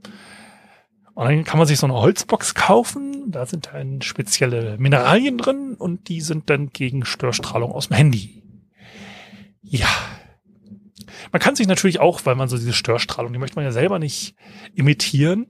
Und 1.14 1.26
dann 1.28 1.44
kann 1.44 1.60
man 1.60 1.68
sich 1.68 1.78
so 1.78 1.86
eine 1.86 1.94
Holzbox 1.94 2.56
kaufen. 2.56 3.32
Da 3.32 3.46
sind 3.46 3.70
dann 3.72 4.02
spezielle 4.02 4.80
Mineralien 4.80 5.38
drin 5.38 5.76
und 5.76 6.10
die 6.10 6.22
sind 6.22 6.50
dann 6.50 6.72
gegen 6.74 7.06
Störstrahlung 7.06 7.72
aus 7.72 7.90
dem 7.90 7.98
Handy 7.98 8.45
ja. 9.66 9.90
Man 11.32 11.42
kann 11.42 11.56
sich 11.56 11.68
natürlich 11.68 12.00
auch, 12.00 12.22
weil 12.26 12.36
man 12.36 12.48
so 12.48 12.58
diese 12.58 12.74
Störstrahlung, 12.74 13.34
die 13.34 13.40
möchte 13.40 13.56
man 13.56 13.66
ja 13.66 13.72
selber 13.72 14.00
nicht 14.00 14.36
imitieren. 14.74 15.48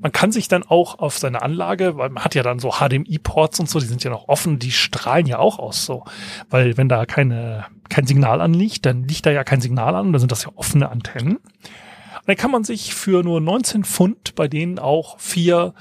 Man 0.00 0.12
kann 0.12 0.32
sich 0.32 0.48
dann 0.48 0.62
auch 0.62 0.98
auf 0.98 1.18
seine 1.18 1.42
Anlage, 1.42 1.96
weil 1.96 2.10
man 2.10 2.24
hat 2.24 2.34
ja 2.34 2.42
dann 2.42 2.58
so 2.58 2.72
HDMI-Ports 2.72 3.60
und 3.60 3.68
so, 3.68 3.80
die 3.80 3.86
sind 3.86 4.04
ja 4.04 4.10
noch 4.10 4.28
offen, 4.28 4.58
die 4.58 4.70
strahlen 4.70 5.26
ja 5.26 5.38
auch 5.38 5.58
aus 5.58 5.84
so. 5.84 6.04
Weil 6.48 6.76
wenn 6.76 6.88
da 6.88 7.04
keine, 7.04 7.66
kein 7.88 8.06
Signal 8.06 8.40
anliegt, 8.40 8.86
dann 8.86 9.04
liegt 9.04 9.26
da 9.26 9.30
ja 9.30 9.44
kein 9.44 9.60
Signal 9.60 9.94
an, 9.94 10.12
dann 10.12 10.20
sind 10.20 10.32
das 10.32 10.44
ja 10.44 10.50
offene 10.54 10.88
Antennen. 10.88 11.36
Und 11.36 12.28
dann 12.28 12.36
kann 12.36 12.50
man 12.50 12.64
sich 12.64 12.94
für 12.94 13.22
nur 13.22 13.40
19 13.40 13.84
Pfund 13.84 14.34
bei 14.34 14.48
denen 14.48 14.78
auch 14.78 15.18
vier 15.18 15.74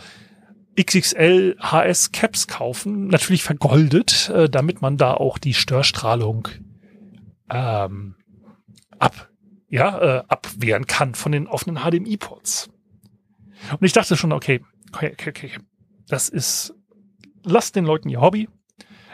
XXL 0.80 1.56
HS 1.60 2.12
Caps 2.12 2.48
kaufen, 2.48 3.08
natürlich 3.08 3.44
vergoldet, 3.44 4.30
äh, 4.30 4.50
damit 4.50 4.82
man 4.82 4.98
da 4.98 5.14
auch 5.14 5.38
die 5.38 5.54
Störstrahlung 5.54 6.50
ähm, 7.50 8.16
ab, 9.00 9.30
ja, 9.70 10.00
äh, 10.00 10.24
abwehren 10.28 10.88
kann 10.88 11.16
von 11.16 11.32
den 11.32 11.48
offenen 11.48 11.84
HDMI-Ports. 11.84 12.70
Und 13.72 13.84
ich 13.84 13.94
dachte 13.94 14.16
schon, 14.16 14.32
okay, 14.32 14.62
okay, 14.94 15.12
okay, 15.14 15.30
okay, 15.30 15.52
das 16.08 16.30
ist, 16.30 16.74
lasst 17.44 17.76
den 17.76 17.86
Leuten 17.86 18.10
ihr 18.10 18.22
Hobby. 18.22 18.50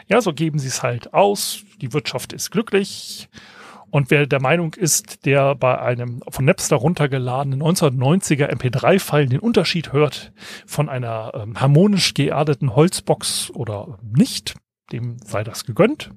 Ja, 0.08 0.20
so 0.20 0.32
geben 0.32 0.58
sie 0.58 0.68
es 0.68 0.82
halt 0.82 1.14
aus. 1.14 1.62
Die 1.80 1.92
Wirtschaft 1.92 2.32
ist 2.32 2.50
glücklich. 2.50 3.28
Und 3.90 4.10
wer 4.10 4.26
der 4.26 4.40
Meinung 4.40 4.72
ist, 4.72 5.26
der 5.26 5.54
bei 5.54 5.78
einem 5.78 6.22
von 6.28 6.46
Napster 6.46 6.76
runtergeladenen 6.76 7.62
1990er 7.62 8.50
MP3-File 8.50 9.28
den 9.28 9.38
Unterschied 9.38 9.92
hört 9.92 10.32
von 10.66 10.88
einer 10.88 11.32
ähm, 11.34 11.60
harmonisch 11.60 12.14
geerdeten 12.14 12.74
Holzbox 12.74 13.50
oder 13.50 13.98
nicht, 14.02 14.54
dem 14.92 15.18
sei 15.18 15.44
das 15.44 15.66
gegönnt. 15.66 16.10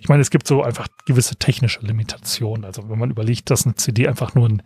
Ich 0.00 0.08
meine, 0.08 0.22
es 0.22 0.30
gibt 0.30 0.46
so 0.46 0.62
einfach 0.62 0.88
gewisse 1.06 1.36
technische 1.36 1.80
Limitationen. 1.80 2.64
Also 2.64 2.88
wenn 2.88 2.98
man 2.98 3.10
überlegt, 3.10 3.50
dass 3.50 3.64
eine 3.64 3.74
CD 3.74 4.08
einfach 4.08 4.34
nur 4.34 4.48
eine 4.48 4.62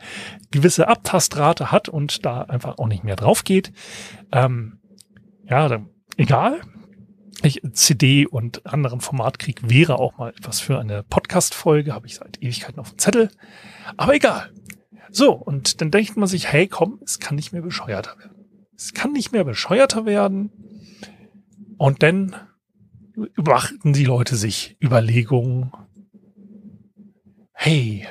gewisse 0.51 0.89
Abtastrate 0.89 1.73
hat 1.73 1.89
und 1.89 2.25
da 2.25 2.43
einfach 2.43 2.79
auch 2.79 2.89
nicht 2.89 3.05
mehr 3.05 3.17
drauf 3.17 3.45
geht, 3.45 3.73
ähm, 4.33 4.79
ja, 5.49 5.69
dann 5.69 5.89
egal. 6.17 6.61
Ich, 7.43 7.61
CD 7.73 8.27
und 8.27 8.67
anderen 8.67 9.01
Formatkrieg 9.01 9.69
wäre 9.69 9.99
auch 9.99 10.17
mal 10.17 10.31
etwas 10.31 10.61
für 10.61 10.79
eine 10.79 11.03
Podcast-Folge, 11.03 11.93
habe 11.93 12.07
ich 12.07 12.17
seit 12.17 12.41
Ewigkeiten 12.41 12.79
auf 12.79 12.91
dem 12.91 12.99
Zettel. 12.99 13.31
Aber 13.97 14.15
egal. 14.15 14.51
So, 15.11 15.33
und 15.33 15.81
dann 15.81 15.91
denkt 15.91 16.17
man 16.17 16.29
sich, 16.29 16.53
hey, 16.53 16.69
komm, 16.69 17.01
es 17.05 17.19
kann 17.19 17.35
nicht 17.35 17.53
mehr 17.53 17.63
bescheuerter 17.63 18.17
werden. 18.19 18.47
Es 18.77 18.95
kann 18.95 19.13
nicht 19.13 19.33
mehr 19.33 19.45
bescheuerter 19.45 20.07
werden. 20.07 20.51
Und 21.79 22.03
dann 22.03 22.37
machten 23.37 23.93
die 23.93 24.05
Leute 24.05 24.37
sich 24.37 24.77
Überlegungen, 24.83 25.73
hey, 27.53 28.07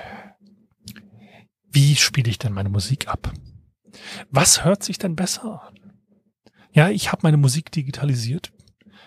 wie 1.72 1.96
spiele 1.96 2.30
ich 2.30 2.40
denn 2.40 2.54
meine 2.54 2.70
Musik 2.70 3.08
ab? 3.08 3.34
Was 4.30 4.64
hört 4.64 4.84
sich 4.84 4.98
denn 4.98 5.16
besser 5.16 5.64
an? 5.68 5.80
Ja, 6.74 6.90
ich 6.90 7.12
habe 7.12 7.22
meine 7.24 7.38
Musik 7.38 7.72
digitalisiert. 7.72 8.54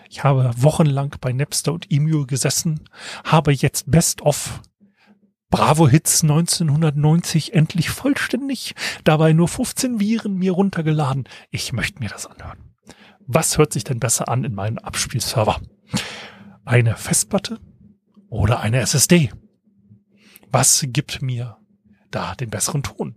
Ich 0.09 0.23
habe 0.23 0.51
wochenlang 0.57 1.15
bei 1.19 1.33
Napster 1.33 1.73
und 1.73 1.91
Emule 1.91 2.27
gesessen, 2.27 2.87
habe 3.23 3.51
jetzt 3.51 3.89
Best 3.89 4.21
of 4.21 4.61
Bravo 5.49 5.87
Hits 5.87 6.21
1990 6.21 7.53
endlich 7.53 7.89
vollständig, 7.89 8.75
dabei 9.03 9.33
nur 9.33 9.47
15 9.47 9.99
Viren 9.99 10.35
mir 10.35 10.51
runtergeladen. 10.51 11.27
Ich 11.49 11.73
möchte 11.73 11.99
mir 11.99 12.09
das 12.09 12.25
anhören. 12.25 12.75
Was 13.27 13.57
hört 13.57 13.73
sich 13.73 13.83
denn 13.83 13.99
besser 13.99 14.29
an 14.29 14.43
in 14.43 14.53
meinem 14.53 14.77
Abspielserver? 14.77 15.59
Eine 16.63 16.95
Festplatte 16.95 17.59
oder 18.29 18.59
eine 18.59 18.79
SSD? 18.79 19.31
Was 20.51 20.85
gibt 20.87 21.21
mir 21.21 21.57
da 22.11 22.35
den 22.35 22.49
besseren 22.49 22.83
Ton? 22.83 23.15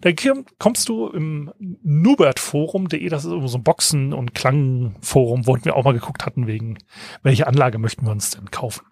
Da 0.00 0.10
kommst 0.58 0.88
du 0.88 1.08
im 1.08 1.52
Nubert-Forum.de, 1.82 3.08
das 3.08 3.24
ist 3.24 3.30
so 3.30 3.58
ein 3.58 3.64
Boxen- 3.64 4.12
und 4.12 4.34
Klangforum, 4.34 5.46
wo 5.46 5.56
wir 5.56 5.74
auch 5.74 5.84
mal 5.84 5.92
geguckt 5.92 6.24
hatten, 6.24 6.46
wegen 6.46 6.78
welche 7.22 7.46
Anlage 7.46 7.78
möchten 7.78 8.04
wir 8.04 8.12
uns 8.12 8.30
denn 8.30 8.50
kaufen. 8.50 8.86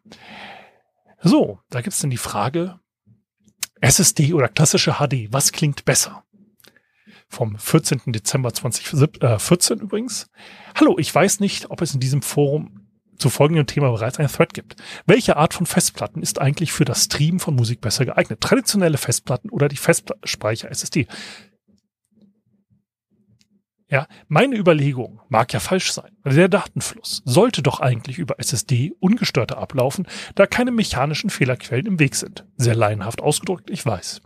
So, 1.21 1.61
da 1.71 1.81
gibt's 1.81 2.01
dann 2.01 2.11
die 2.11 2.17
Frage, 2.17 2.81
SSD 3.81 4.35
oder 4.35 4.49
klassische 4.49 4.95
HD, 4.95 5.33
was 5.33 5.53
klingt 5.53 5.85
besser? 5.85 6.25
Vom 7.29 7.59
14. 7.59 8.01
Dezember 8.07 8.53
2014 8.53 9.81
übrigens. 9.81 10.29
Hallo, 10.75 10.99
ich 10.99 11.15
weiß 11.15 11.41
nicht, 11.41 11.71
ob 11.71 11.83
es 11.83 11.95
in 11.95 12.01
diesem 12.01 12.23
Forum 12.23 12.84
zu 13.19 13.31
folgendem 13.31 13.67
Thema 13.67 13.91
bereits 13.91 14.19
ein 14.19 14.29
Thread 14.29 14.55
gibt. 14.55 14.77
Welche 15.07 15.37
Art 15.37 15.55
von 15.55 15.67
Festplatten 15.67 16.23
ist 16.23 16.41
eigentlich 16.41 16.73
für 16.73 16.85
das 16.85 17.05
Streamen 17.05 17.41
von 17.41 17.55
Musik 17.55 17.81
besser 17.81 18.05
geeignet? 18.05 18.41
Traditionelle 18.41 18.99
Festplatten 18.99 19.51
oder 19.51 19.69
die 19.69 19.77
Festspeicher 19.77 20.71
SSD? 20.71 21.07
Ja, 23.95 24.09
meine 24.27 24.57
Überlegung 24.57 25.21
mag 25.29 25.53
ja 25.53 25.61
falsch 25.61 25.93
sein. 25.93 26.11
Der 26.25 26.49
Datenfluss 26.49 27.23
sollte 27.25 27.63
doch 27.63 27.79
eigentlich 27.79 28.19
über 28.19 28.41
SSD 28.41 28.93
ungestörter 28.99 29.59
ablaufen, 29.59 30.09
da 30.35 30.47
keine 30.47 30.73
mechanischen 30.73 31.31
Fehlerquellen 31.31 31.87
im 31.87 32.01
Weg 32.01 32.17
sind. 32.17 32.45
Sehr 32.57 32.75
laienhaft 32.75 33.23
ausgedrückt, 33.23 33.71
ich 33.71 33.87
weiß. 33.87 34.21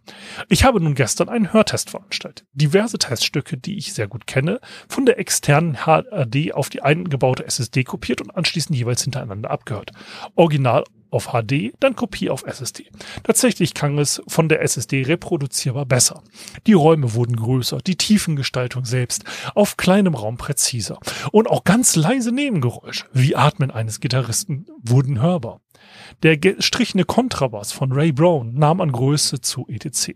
Ich 0.48 0.64
habe 0.64 0.80
nun 0.80 0.94
gestern 0.94 1.28
einen 1.28 1.52
Hörtest 1.52 1.90
veranstaltet. 1.90 2.46
Diverse 2.54 2.96
Teststücke, 2.96 3.58
die 3.58 3.76
ich 3.76 3.92
sehr 3.92 4.08
gut 4.08 4.26
kenne, 4.26 4.58
von 4.88 5.04
der 5.04 5.18
externen 5.18 5.84
HAD 5.84 6.54
auf 6.54 6.70
die 6.70 6.80
eingebaute 6.80 7.44
SSD 7.44 7.84
kopiert 7.84 8.22
und 8.22 8.34
anschließend 8.34 8.74
jeweils 8.74 9.02
hintereinander 9.02 9.50
abgehört. 9.50 9.90
Original 10.34 10.84
auf 11.10 11.28
HD, 11.32 11.72
dann 11.80 11.96
Kopie 11.96 12.30
auf 12.30 12.44
SSD. 12.44 12.86
Tatsächlich 13.22 13.74
klang 13.74 13.98
es 13.98 14.22
von 14.28 14.48
der 14.48 14.62
SSD 14.62 15.02
reproduzierbar 15.02 15.86
besser. 15.86 16.22
Die 16.66 16.72
Räume 16.72 17.14
wurden 17.14 17.36
größer, 17.36 17.78
die 17.78 17.96
Tiefengestaltung 17.96 18.84
selbst 18.84 19.24
auf 19.54 19.76
kleinem 19.76 20.14
Raum 20.14 20.36
präziser 20.36 20.98
und 21.32 21.48
auch 21.48 21.64
ganz 21.64 21.96
leise 21.96 22.32
Nebengeräusche, 22.32 23.06
wie 23.12 23.36
Atmen 23.36 23.70
eines 23.70 24.00
Gitarristen, 24.00 24.66
wurden 24.82 25.20
hörbar. 25.20 25.60
Der 26.22 26.36
gestrichene 26.36 27.04
Kontrabass 27.04 27.72
von 27.72 27.92
Ray 27.92 28.12
Brown 28.12 28.54
nahm 28.54 28.80
an 28.80 28.92
Größe 28.92 29.40
zu 29.40 29.66
etc. 29.68 30.14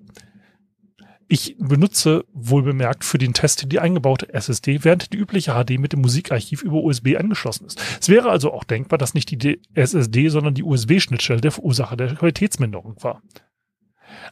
Ich 1.33 1.57
benutze 1.59 2.27
wohl 2.35 2.63
bemerkt 2.63 3.05
für 3.05 3.17
den 3.17 3.33
Test 3.33 3.73
die 3.73 3.81
eingebaute 3.81 4.35
SSD, 4.35 4.85
während 4.85 5.15
die 5.15 5.17
übliche 5.17 5.53
HD 5.53 5.79
mit 5.79 5.95
dem 5.95 6.03
Musikarchiv 6.03 6.63
über 6.63 6.83
USB 6.83 7.17
angeschlossen 7.17 7.65
ist. 7.69 7.81
Es 7.99 8.11
wäre 8.11 8.29
also 8.29 8.53
auch 8.53 8.65
denkbar, 8.65 8.99
dass 8.99 9.15
nicht 9.15 9.31
die 9.31 9.63
SSD, 9.73 10.29
sondern 10.29 10.53
die 10.53 10.63
USB-Schnittstelle 10.63 11.41
der 11.41 11.51
Verursacher 11.51 11.97
der 11.97 12.17
Qualitätsminderung 12.17 13.03
war. 13.03 13.23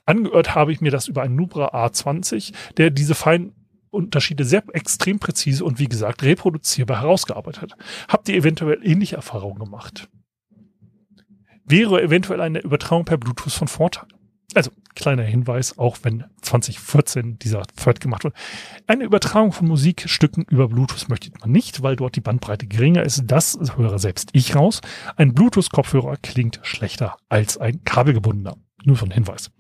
Angehört 0.05 0.55
habe 0.55 0.75
ich 0.75 0.83
mir 0.83 0.91
das 0.91 1.09
über 1.09 1.23
einen 1.23 1.37
Nubra 1.37 1.69
A20, 1.87 2.53
der 2.77 2.91
diese 2.91 3.15
feinen 3.15 3.55
Unterschiede 3.89 4.45
sehr 4.45 4.63
extrem 4.75 5.19
präzise 5.19 5.65
und 5.65 5.79
wie 5.79 5.89
gesagt 5.89 6.23
reproduzierbar 6.23 7.01
herausgearbeitet 7.01 7.63
hat. 7.63 7.77
Habt 8.09 8.29
ihr 8.29 8.35
eventuell 8.35 8.79
ähnliche 8.83 9.17
Erfahrungen 9.17 9.59
gemacht? 9.59 10.11
Wäre 11.65 12.03
eventuell 12.03 12.43
eine 12.43 12.61
Übertragung 12.61 13.07
per 13.07 13.17
Bluetooth 13.17 13.55
von 13.55 13.69
Vorteil? 13.69 14.20
Also 14.55 14.71
kleiner 14.95 15.23
Hinweis, 15.23 15.79
auch 15.79 15.99
wenn 16.03 16.25
2014 16.43 17.39
dieser 17.39 17.63
Thread 17.63 18.01
gemacht 18.01 18.25
wurde. 18.25 18.35
Eine 18.87 19.05
Übertragung 19.05 19.53
von 19.53 19.69
Musikstücken 19.69 20.45
über 20.51 20.69
Bluetooth 20.69 21.09
möchte 21.09 21.31
man 21.41 21.53
nicht, 21.53 21.83
weil 21.83 21.97
dort 21.97 22.17
die 22.17 22.21
Bandbreite 22.21 22.67
geringer 22.67 23.03
ist. 23.03 23.23
Das 23.27 23.59
höre 23.77 23.99
selbst 23.99 24.31
ich 24.33 24.57
raus. 24.57 24.81
Ein 25.17 25.35
Bluetooth-Kopfhörer 25.35 26.17
klingt 26.17 26.61
schlechter 26.63 27.17
als 27.29 27.59
ein 27.59 27.85
kabelgebundener. 27.85 28.57
Nur 28.85 28.97
so 28.97 29.05
ein 29.05 29.13
Hinweis. 29.13 29.51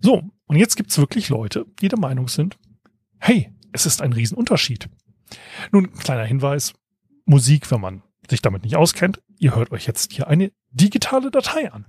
So, 0.00 0.22
und 0.46 0.56
jetzt 0.56 0.76
gibt's 0.76 0.98
wirklich 0.98 1.28
Leute, 1.28 1.66
die 1.80 1.88
der 1.88 1.98
Meinung 1.98 2.28
sind, 2.28 2.58
hey, 3.18 3.52
es 3.72 3.86
ist 3.86 4.02
ein 4.02 4.12
Riesenunterschied. 4.12 4.88
Nun, 5.72 5.92
kleiner 5.94 6.24
Hinweis, 6.24 6.74
Musik, 7.24 7.70
wenn 7.70 7.80
man 7.80 8.02
sich 8.30 8.42
damit 8.42 8.64
nicht 8.64 8.76
auskennt, 8.76 9.20
ihr 9.38 9.54
hört 9.54 9.72
euch 9.72 9.86
jetzt 9.86 10.12
hier 10.12 10.28
eine 10.28 10.50
digitale 10.70 11.30
Datei 11.30 11.72
an. 11.72 11.86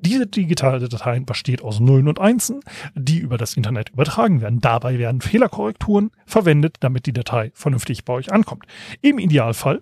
Diese 0.00 0.26
digitale 0.26 0.88
Datei 0.88 1.20
besteht 1.20 1.62
aus 1.62 1.80
Nullen 1.80 2.08
und 2.08 2.20
Einsen, 2.20 2.60
die 2.94 3.18
über 3.18 3.38
das 3.38 3.56
Internet 3.56 3.90
übertragen 3.90 4.40
werden. 4.40 4.60
Dabei 4.60 4.98
werden 4.98 5.20
Fehlerkorrekturen 5.20 6.10
verwendet, 6.26 6.76
damit 6.80 7.06
die 7.06 7.12
Datei 7.12 7.50
vernünftig 7.54 8.04
bei 8.04 8.12
euch 8.12 8.32
ankommt. 8.32 8.66
Im 9.00 9.18
Idealfall, 9.18 9.80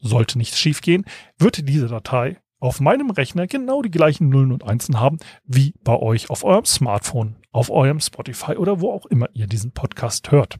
sollte 0.00 0.38
nichts 0.38 0.58
schiefgehen, 0.58 1.04
wird 1.38 1.68
diese 1.68 1.88
Datei 1.88 2.38
auf 2.60 2.80
meinem 2.80 3.10
Rechner 3.10 3.46
genau 3.46 3.82
die 3.82 3.90
gleichen 3.90 4.28
Nullen 4.28 4.52
und 4.52 4.64
Einsen 4.64 4.98
haben, 4.98 5.18
wie 5.44 5.74
bei 5.84 5.96
euch 5.96 6.30
auf 6.30 6.44
eurem 6.44 6.64
Smartphone, 6.64 7.36
auf 7.52 7.70
eurem 7.70 8.00
Spotify 8.00 8.56
oder 8.56 8.80
wo 8.80 8.92
auch 8.92 9.06
immer 9.06 9.28
ihr 9.32 9.46
diesen 9.46 9.72
Podcast 9.72 10.30
hört. 10.32 10.58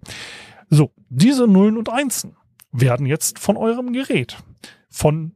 So, 0.70 0.92
diese 1.08 1.46
Nullen 1.46 1.76
und 1.76 1.88
Einsen 1.88 2.36
werden 2.72 3.06
jetzt 3.06 3.38
von 3.38 3.56
eurem 3.56 3.92
Gerät 3.92 4.38
von 4.90 5.33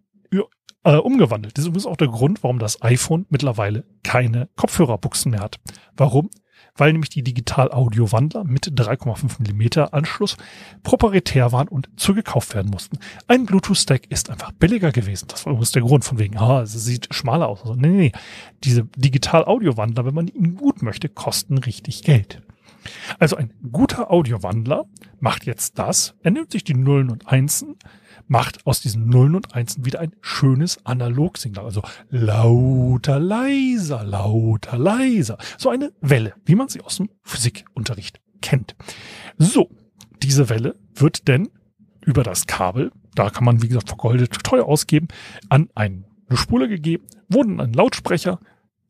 äh, 0.85 0.97
umgewandelt. 0.97 1.57
Das 1.57 1.65
ist 1.65 1.69
übrigens 1.69 1.87
auch 1.87 1.97
der 1.97 2.09
Grund, 2.09 2.43
warum 2.43 2.59
das 2.59 2.83
iPhone 2.83 3.27
mittlerweile 3.29 3.85
keine 4.03 4.49
Kopfhörerbuchsen 4.57 5.31
mehr 5.31 5.41
hat. 5.41 5.61
Warum? 5.97 6.31
Weil 6.75 6.93
nämlich 6.93 7.11
die 7.11 7.23
Digital-Audio-Wandler 7.23 8.45
mit 8.45 8.67
3,5 8.67 9.43
Millimeter 9.43 9.93
Anschluss 9.93 10.37
proprietär 10.83 11.53
waren 11.53 11.69
und 11.69 11.91
zugekauft 11.97 12.55
werden 12.55 12.71
mussten. 12.71 12.99
Ein 13.29 13.45
Bluetooth-Stack 13.45 14.11
ist 14.11 14.31
einfach 14.31 14.53
billiger 14.53 14.91
gewesen. 14.91 15.29
Das 15.29 15.45
war 15.45 15.53
übrigens 15.53 15.73
der 15.73 15.83
Grund 15.83 16.05
von 16.05 16.19
wegen, 16.19 16.39
ah, 16.39 16.63
es 16.63 16.73
sieht 16.73 17.15
schmaler 17.15 17.49
aus. 17.49 17.61
Also, 17.61 17.75
nee, 17.75 17.89
nee, 17.89 18.13
diese 18.65 18.85
Digital-Audio-Wandler, 18.85 20.07
wenn 20.07 20.15
man 20.15 20.29
ihn 20.29 20.57
gut 20.57 20.83
möchte, 20.83 21.11
kosten 21.11 21.59
richtig 21.59 22.05
Geld. 22.05 22.41
Also 23.19 23.37
ein 23.37 23.53
guter 23.71 24.11
Audiowandler 24.11 24.87
macht 25.21 25.45
jetzt 25.45 25.79
das. 25.79 26.15
Er 26.23 26.33
nimmt 26.33 26.51
sich 26.51 26.65
die 26.65 26.75
Nullen 26.75 27.11
und 27.11 27.29
Einsen, 27.29 27.77
macht 28.33 28.67
aus 28.67 28.81
diesen 28.81 29.07
Nullen 29.09 29.37
und 29.37 29.55
Einsen 29.55 29.85
wieder 29.85 30.01
ein 30.01 30.17
schönes 30.23 30.85
Analogsignal. 30.87 31.67
Also 31.67 31.83
lauter, 32.09 33.21
leiser, 33.21 34.03
lauter, 34.05 34.79
leiser. 34.79 35.37
So 35.59 35.69
eine 35.69 35.93
Welle, 36.01 36.33
wie 36.47 36.55
man 36.55 36.69
sie 36.69 36.81
aus 36.81 36.97
dem 36.97 37.11
Physikunterricht 37.23 38.21
kennt. 38.41 38.75
So, 39.37 39.69
diese 40.23 40.49
Welle 40.49 40.77
wird 40.95 41.29
denn 41.29 41.51
über 42.01 42.23
das 42.23 42.47
Kabel, 42.47 42.91
da 43.15 43.29
kann 43.29 43.45
man 43.45 43.63
wie 43.63 43.69
gesagt 43.69 43.89
vergoldet 43.89 44.43
teuer 44.43 44.65
ausgeben, 44.65 45.09
an 45.51 45.69
eine 45.75 46.05
Spule 46.33 46.69
gegeben, 46.69 47.05
wurden 47.29 47.61
ein 47.61 47.75
Lautsprecher 47.75 48.41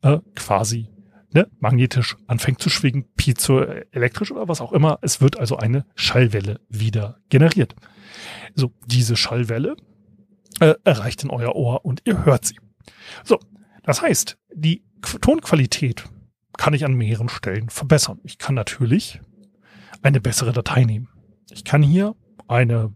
äh, 0.03 0.19
quasi 0.35 0.87
ne, 1.33 1.49
magnetisch 1.59 2.15
anfängt 2.27 2.61
zu 2.61 2.69
schwingen, 2.69 3.05
piezoelektrisch 3.15 4.31
oder 4.31 4.47
was 4.47 4.61
auch 4.61 4.71
immer. 4.71 4.99
Es 5.01 5.21
wird 5.21 5.37
also 5.37 5.57
eine 5.57 5.85
Schallwelle 5.95 6.59
wieder 6.69 7.19
generiert. 7.29 7.75
So, 8.55 8.73
diese 8.85 9.15
Schallwelle 9.15 9.75
äh, 10.59 10.75
erreicht 10.83 11.23
in 11.23 11.29
euer 11.29 11.55
Ohr 11.55 11.85
und 11.85 12.01
ihr 12.05 12.25
hört 12.25 12.45
sie. 12.45 12.57
So, 13.23 13.39
das 13.83 14.01
heißt, 14.01 14.37
die 14.53 14.83
Tonqualität 15.21 16.05
kann 16.57 16.73
ich 16.73 16.85
an 16.85 16.93
mehreren 16.93 17.29
Stellen 17.29 17.69
verbessern. 17.69 18.19
Ich 18.23 18.37
kann 18.37 18.55
natürlich 18.55 19.19
eine 20.01 20.21
bessere 20.21 20.53
Datei 20.53 20.83
nehmen. 20.83 21.09
Ich 21.51 21.63
kann 21.63 21.81
hier 21.81 22.15
eine 22.47 22.93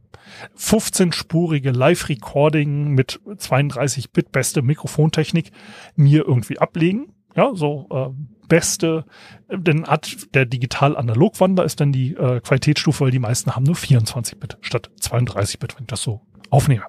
15-spurige 0.58 1.71
Live-Recording 1.71 2.89
mit 2.89 3.19
32-Bit 3.26 4.32
beste 4.32 4.62
Mikrofontechnik 4.62 5.52
mir 5.95 6.26
irgendwie 6.28 6.60
ablegen 6.60 7.13
ja, 7.38 7.52
so 7.54 7.88
äh, 7.91 8.47
beste, 8.47 9.06
denn 9.50 9.86
hat 9.86 10.34
der 10.34 10.45
Digital-Analog-Wandler 10.45 11.63
ist 11.63 11.80
dann 11.80 11.91
die 11.91 12.13
äh, 12.13 12.41
Qualitätsstufe, 12.41 13.06
weil 13.06 13.12
die 13.12 13.19
meisten 13.19 13.56
haben 13.56 13.63
nur 13.63 13.76
24-Bit 13.76 14.58
statt 14.62 14.89
32-Bit, 15.00 15.76
wenn 15.76 15.84
ich 15.84 15.88
das 15.88 16.02
so 16.02 16.21
aufnehme. 16.50 16.84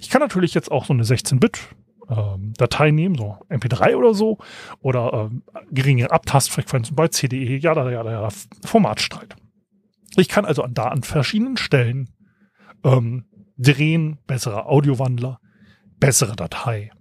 Ich 0.00 0.08
kann 0.08 0.20
natürlich 0.20 0.54
jetzt 0.54 0.70
auch 0.70 0.84
so 0.84 0.92
eine 0.92 1.02
16-Bit 1.02 1.58
ähm, 2.10 2.52
Datei 2.56 2.90
nehmen, 2.92 3.16
so 3.16 3.38
MP3 3.50 3.96
oder 3.96 4.14
so, 4.14 4.38
oder 4.80 5.30
ähm, 5.30 5.42
geringe 5.70 6.10
Abtastfrequenzen 6.10 6.94
bei 6.94 7.08
CDE, 7.08 7.56
ja, 7.56 7.74
da, 7.74 7.90
ja, 7.90 8.02
da, 8.02 8.28
Formatstreit. 8.64 9.34
Ich 10.16 10.28
kann 10.28 10.44
also 10.44 10.66
da 10.68 10.84
an 10.84 11.02
verschiedenen 11.02 11.56
Stellen 11.56 12.10
ähm, 12.84 13.24
Drehen, 13.56 14.18
besserer 14.28 14.66
Audiowandler, 14.66 15.40
bessere 15.98 16.36
Datei. 16.36 16.92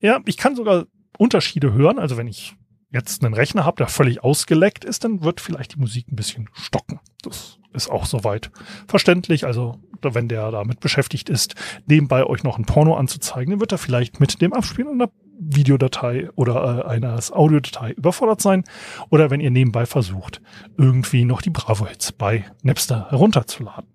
Ja, 0.00 0.20
ich 0.24 0.38
kann 0.38 0.56
sogar 0.56 0.86
Unterschiede 1.18 1.72
hören. 1.72 1.98
Also 1.98 2.16
wenn 2.16 2.26
ich 2.26 2.54
jetzt 2.90 3.24
einen 3.24 3.34
Rechner 3.34 3.64
habe, 3.64 3.78
der 3.78 3.88
völlig 3.88 4.22
ausgeleckt 4.22 4.84
ist, 4.84 5.04
dann 5.04 5.22
wird 5.22 5.40
vielleicht 5.40 5.74
die 5.74 5.80
Musik 5.80 6.06
ein 6.10 6.16
bisschen 6.16 6.48
stocken. 6.52 7.00
Das 7.22 7.58
ist 7.72 7.90
auch 7.90 8.06
soweit 8.06 8.50
verständlich. 8.86 9.44
Also 9.44 9.80
wenn 10.02 10.28
der 10.28 10.50
damit 10.50 10.80
beschäftigt 10.80 11.30
ist, 11.30 11.54
nebenbei 11.86 12.24
euch 12.24 12.44
noch 12.44 12.58
ein 12.58 12.66
Porno 12.66 12.94
anzuzeigen, 12.94 13.52
dann 13.52 13.60
wird 13.60 13.72
er 13.72 13.78
vielleicht 13.78 14.20
mit 14.20 14.40
dem 14.42 14.52
Abspielen 14.52 15.00
einer 15.00 15.10
Videodatei 15.38 16.28
oder 16.36 16.84
äh, 16.84 16.88
einer 16.88 17.18
Audiodatei 17.32 17.92
überfordert 17.92 18.40
sein. 18.40 18.64
Oder 19.10 19.30
wenn 19.30 19.40
ihr 19.40 19.50
nebenbei 19.50 19.86
versucht, 19.86 20.40
irgendwie 20.76 21.24
noch 21.24 21.42
die 21.42 21.50
Bravo-Hits 21.50 22.12
bei 22.12 22.44
Napster 22.62 23.10
herunterzuladen. 23.10 23.88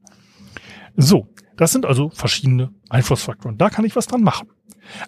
So, 0.97 1.27
das 1.60 1.74
sind 1.74 1.86
also 1.86 2.10
verschiedene 2.10 2.72
Einflussfaktoren. 2.89 3.58
Da 3.58 3.69
kann 3.69 3.84
ich 3.84 3.98
was 3.98 4.08
dran 4.08 4.24
machen. 4.24 4.48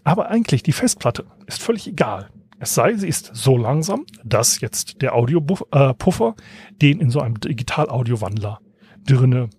Aber 0.03 0.29
eigentlich 0.29 0.63
die 0.63 0.73
Festplatte 0.73 1.25
ist 1.47 1.61
völlig 1.61 1.87
egal. 1.87 2.29
Es 2.59 2.75
sei, 2.75 2.93
sie 2.95 3.07
ist 3.07 3.31
so 3.33 3.57
langsam, 3.57 4.05
dass 4.25 4.59
jetzt 4.59 5.01
der 5.01 5.15
Audio-Puffer, 5.15 6.35
äh, 6.37 6.73
den 6.81 6.99
in 6.99 7.09
so 7.09 7.21
einem 7.21 7.39
Digital-Audio-Wandler 7.39 8.59
drinne 9.07 9.49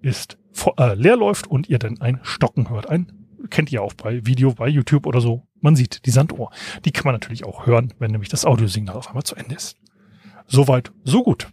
ist, 0.00 0.38
äh, 0.78 0.94
leer 0.94 1.16
läuft 1.16 1.46
und 1.46 1.68
ihr 1.68 1.78
dann 1.78 2.00
ein 2.00 2.18
Stocken 2.22 2.70
hört. 2.70 2.88
Ein 2.88 3.12
kennt 3.50 3.70
ihr 3.70 3.82
auch 3.82 3.92
bei 3.92 4.24
Video, 4.24 4.54
bei 4.54 4.68
YouTube 4.68 5.06
oder 5.06 5.20
so. 5.20 5.46
Man 5.60 5.76
sieht 5.76 6.06
die 6.06 6.10
Sanduhr. 6.10 6.50
Die 6.86 6.92
kann 6.92 7.04
man 7.04 7.14
natürlich 7.14 7.44
auch 7.44 7.66
hören, 7.66 7.92
wenn 7.98 8.10
nämlich 8.10 8.30
das 8.30 8.46
Audiosignal 8.46 8.96
auf 8.96 9.08
einmal 9.08 9.22
zu 9.22 9.36
Ende 9.36 9.54
ist. 9.54 9.76
Soweit, 10.46 10.92
so 11.04 11.22
gut. 11.22 11.48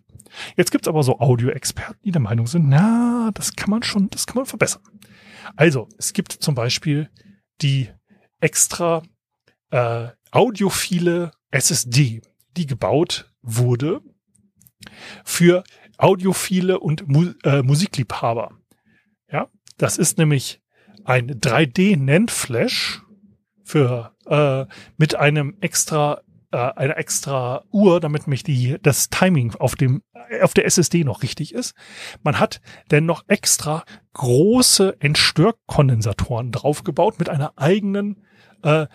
Jetzt 0.57 0.71
gibt's 0.71 0.87
aber 0.87 1.03
so 1.03 1.19
Audio-Experten, 1.19 1.99
die 2.03 2.11
der 2.11 2.21
Meinung 2.21 2.47
sind, 2.47 2.69
na, 2.69 3.31
das 3.33 3.55
kann 3.55 3.69
man 3.69 3.83
schon, 3.83 4.09
das 4.09 4.27
kann 4.27 4.37
man 4.37 4.45
verbessern. 4.45 4.81
Also, 5.55 5.87
es 5.97 6.13
gibt 6.13 6.31
zum 6.31 6.55
Beispiel 6.55 7.09
die 7.61 7.89
extra 8.39 9.03
äh, 9.71 10.09
audiophile 10.31 11.31
SSD, 11.51 12.21
die 12.57 12.65
gebaut 12.65 13.31
wurde 13.41 14.01
für 15.23 15.63
audiophile 15.97 16.79
und 16.79 17.07
Mu 17.07 17.31
äh, 17.43 17.61
Musikliebhaber. 17.61 18.51
Ja, 19.31 19.47
das 19.77 19.97
ist 19.97 20.17
nämlich 20.17 20.61
ein 21.03 21.39
3D-NAND-Flash 21.39 23.01
für 23.63 24.15
äh, 24.25 24.65
mit 24.97 25.15
einem 25.15 25.57
extra 25.61 26.21
äh, 26.55 26.71
eine 26.77 26.95
extra 26.95 27.65
Uhr, 27.71 27.99
damit 27.99 28.27
mich 28.27 28.41
die 28.41 28.77
das 28.81 29.09
Timing 29.09 29.53
auf 29.55 29.75
dem 29.75 30.03
auf 30.41 30.53
der 30.53 30.65
SSD 30.65 31.03
noch 31.03 31.21
richtig 31.21 31.53
ist. 31.53 31.75
Man 32.23 32.39
hat 32.39 32.61
denn 32.89 33.05
noch 33.05 33.25
extra 33.27 33.83
große 34.13 34.95
Entstörkondensatoren 34.99 36.51
draufgebaut 36.51 37.19
mit 37.19 37.29
einer 37.29 37.53
eigenen 37.57 38.23
äh, 38.63 38.87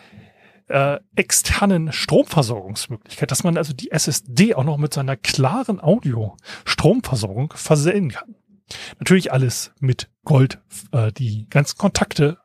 äh, 0.68 0.98
externen 1.14 1.92
Stromversorgungsmöglichkeit, 1.92 3.30
dass 3.30 3.44
man 3.44 3.58
also 3.58 3.74
die 3.74 3.90
SSD 3.90 4.54
auch 4.54 4.64
noch 4.64 4.78
mit 4.78 4.94
seiner 4.94 5.16
klaren 5.16 5.80
Audio-Stromversorgung 5.80 7.52
versehen 7.54 8.10
kann. 8.10 8.36
Natürlich 8.98 9.32
alles 9.32 9.72
mit 9.80 10.10
Gold, 10.24 10.62
äh, 10.92 11.12
die 11.12 11.46
ganzen 11.50 11.76
Kontakte 11.76 12.38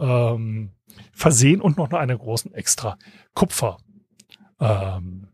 ähm, 0.00 0.72
versehen 1.12 1.60
und 1.60 1.78
noch 1.78 1.90
eine 1.92 2.18
großen 2.18 2.52
extra 2.52 2.98
Kupfer, 3.34 3.78
ähm, 4.60 5.28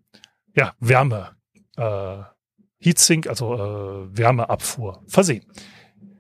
ja, 0.55 0.73
Wärme, 0.81 1.37
äh, 1.77 2.19
Heatsink, 2.79 3.27
also 3.27 3.55
äh, 3.55 4.17
Wärmeabfuhr 4.17 5.03
versehen. 5.07 5.45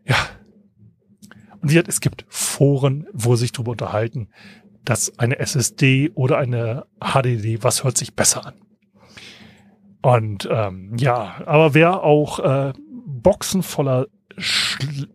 Ja. 0.04 0.16
Und 1.60 1.70
wie 1.70 1.74
gesagt, 1.74 1.88
es 1.88 2.00
gibt 2.00 2.24
Foren, 2.28 3.06
wo 3.12 3.36
sich 3.36 3.52
darüber 3.52 3.72
unterhalten, 3.72 4.28
dass 4.84 5.18
eine 5.18 5.38
SSD 5.38 6.10
oder 6.14 6.38
eine 6.38 6.86
HDD, 7.00 7.62
was 7.62 7.84
hört 7.84 7.98
sich 7.98 8.14
besser 8.14 8.46
an? 8.46 8.54
Und 10.02 10.48
ähm, 10.50 10.96
ja, 10.98 11.42
aber 11.46 11.74
wer 11.74 12.04
auch 12.04 12.38
äh, 12.38 12.72
Boxen 13.06 13.62
voller 13.62 14.06
Schl 14.38 15.08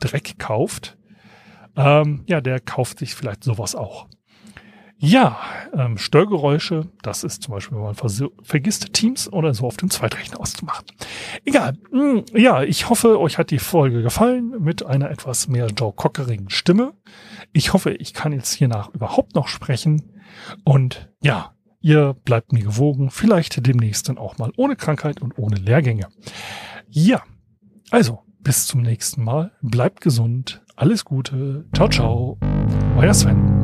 Dreck 0.00 0.38
kauft, 0.38 0.96
ähm, 1.76 2.24
ja, 2.26 2.40
der 2.40 2.60
kauft 2.60 2.98
sich 2.98 3.14
vielleicht 3.14 3.44
sowas 3.44 3.74
auch. 3.74 4.08
Ja, 5.04 5.38
ähm, 5.74 5.98
Störgeräusche, 5.98 6.88
das 7.02 7.24
ist 7.24 7.42
zum 7.42 7.52
Beispiel, 7.52 7.76
wenn 7.76 7.84
man 7.84 7.94
vergisst, 8.42 8.94
Teams 8.94 9.30
oder 9.30 9.52
so 9.52 9.66
auf 9.66 9.76
dem 9.76 9.90
Zweitrechner 9.90 10.40
auszumachen. 10.40 10.86
Egal. 11.44 11.76
Hm, 11.90 12.24
ja, 12.32 12.62
ich 12.62 12.88
hoffe, 12.88 13.20
euch 13.20 13.36
hat 13.36 13.50
die 13.50 13.58
Folge 13.58 14.02
gefallen 14.02 14.54
mit 14.60 14.84
einer 14.84 15.10
etwas 15.10 15.46
mehr 15.46 15.66
Joe 15.66 15.92
Cockerigen 15.92 16.48
Stimme. 16.48 16.94
Ich 17.52 17.74
hoffe, 17.74 17.90
ich 17.90 18.14
kann 18.14 18.32
jetzt 18.32 18.54
hiernach 18.54 18.88
überhaupt 18.94 19.34
noch 19.34 19.48
sprechen. 19.48 20.10
Und 20.64 21.10
ja, 21.22 21.52
ihr 21.80 22.14
bleibt 22.24 22.54
mir 22.54 22.62
gewogen. 22.62 23.10
Vielleicht 23.10 23.66
demnächst 23.66 24.08
dann 24.08 24.16
auch 24.16 24.38
mal 24.38 24.52
ohne 24.56 24.74
Krankheit 24.74 25.20
und 25.20 25.38
ohne 25.38 25.56
Lehrgänge. 25.56 26.08
Ja, 26.88 27.22
also 27.90 28.20
bis 28.40 28.66
zum 28.66 28.80
nächsten 28.80 29.22
Mal. 29.22 29.52
Bleibt 29.60 30.00
gesund. 30.00 30.62
Alles 30.76 31.04
Gute. 31.04 31.66
Ciao, 31.74 31.88
ciao. 31.88 32.38
Euer 32.96 33.12
Sven. 33.12 33.63